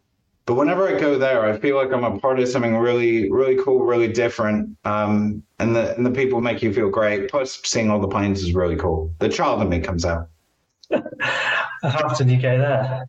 But 0.47 0.55
whenever 0.55 0.87
I 0.87 1.01
go 1.01 1.19
there, 1.19 1.45
I 1.47 1.59
feel 1.59 1.77
like 1.77 1.91
I'm 1.91 2.05
a 2.05 2.19
part 2.19 2.39
of 2.39 2.47
something 2.49 2.77
really, 2.77 3.31
really 3.31 3.57
cool, 3.63 3.81
really 3.81 4.09
different. 4.09 4.77
Um, 4.85 5.43
and 5.59 5.75
the 5.75 5.95
and 5.97 6.05
the 6.05 6.11
people 6.11 6.41
make 6.41 6.63
you 6.63 6.73
feel 6.73 6.91
great. 6.91 7.31
Plus, 7.31 7.61
seeing 7.65 7.91
all 7.91 7.99
the 7.99 8.09
planes 8.09 8.43
is 8.43 8.55
really 8.55 8.77
cool. 8.77 9.11
The 9.21 9.29
child 9.29 9.63
in 9.63 9.71
me 9.71 9.81
comes 9.81 10.05
out. 10.05 10.29
How 10.91 12.09
often 12.09 12.29
do 12.29 12.35
you 12.35 12.43
go 12.43 12.59
there? 12.59 13.07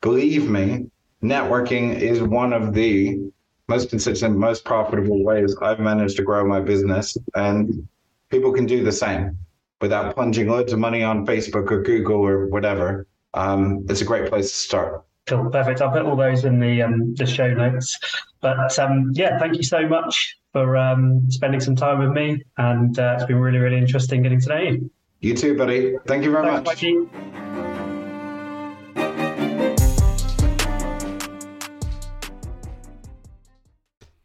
believe 0.00 0.48
me, 0.48 0.86
networking 1.22 1.94
is 1.94 2.22
one 2.22 2.54
of 2.54 2.72
the 2.72 3.30
most 3.68 3.90
consistent, 3.90 4.34
most 4.34 4.64
profitable 4.64 5.22
ways 5.22 5.54
I've 5.60 5.78
managed 5.80 6.16
to 6.16 6.22
grow 6.22 6.46
my 6.46 6.60
business, 6.60 7.18
and 7.34 7.86
people 8.30 8.52
can 8.52 8.64
do 8.64 8.82
the 8.82 8.92
same 8.92 9.36
without 9.82 10.14
plunging 10.14 10.48
loads 10.48 10.72
of 10.72 10.78
money 10.78 11.02
on 11.02 11.26
Facebook 11.26 11.70
or 11.70 11.82
Google 11.82 12.26
or 12.26 12.46
whatever. 12.46 13.06
Um, 13.34 13.84
it's 13.90 14.00
a 14.00 14.06
great 14.06 14.30
place 14.30 14.50
to 14.50 14.56
start. 14.56 15.04
Cool, 15.28 15.50
perfect. 15.50 15.82
I'll 15.82 15.90
put 15.90 16.02
all 16.02 16.16
those 16.16 16.46
in 16.46 16.58
the 16.58 16.82
um, 16.82 17.14
the 17.14 17.26
show 17.26 17.52
notes. 17.52 17.98
But 18.40 18.78
um, 18.78 19.12
yeah, 19.14 19.38
thank 19.38 19.56
you 19.56 19.62
so 19.62 19.86
much 19.86 20.38
for 20.52 20.74
um, 20.76 21.30
spending 21.30 21.60
some 21.60 21.76
time 21.76 21.98
with 21.98 22.10
me, 22.10 22.42
and 22.56 22.98
uh, 22.98 23.16
it's 23.16 23.26
been 23.26 23.36
really, 23.36 23.58
really 23.58 23.76
interesting 23.76 24.22
getting 24.22 24.40
to 24.40 24.48
know 24.48 24.58
you. 24.58 24.90
You 25.20 25.34
too, 25.34 25.54
buddy. 25.56 25.96
Thank 26.06 26.24
you 26.24 26.30
very 26.30 26.46
Thanks, 26.46 26.66
much. 26.66 26.82
Mikey. 26.82 26.96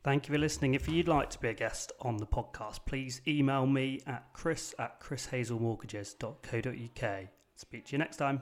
Thank 0.03 0.27
you 0.27 0.33
for 0.33 0.39
listening. 0.39 0.73
If 0.73 0.87
you'd 0.87 1.07
like 1.07 1.29
to 1.31 1.39
be 1.39 1.49
a 1.49 1.53
guest 1.53 1.91
on 2.01 2.17
the 2.17 2.27
podcast, 2.27 2.81
please 2.85 3.21
email 3.27 3.65
me 3.65 4.01
at 4.05 4.27
chris 4.33 4.75
at 4.77 5.01
chrishazellmortgages.co.uk. 5.01 7.27
Speak 7.55 7.85
to 7.85 7.91
you 7.93 7.97
next 7.97 8.17
time. 8.17 8.41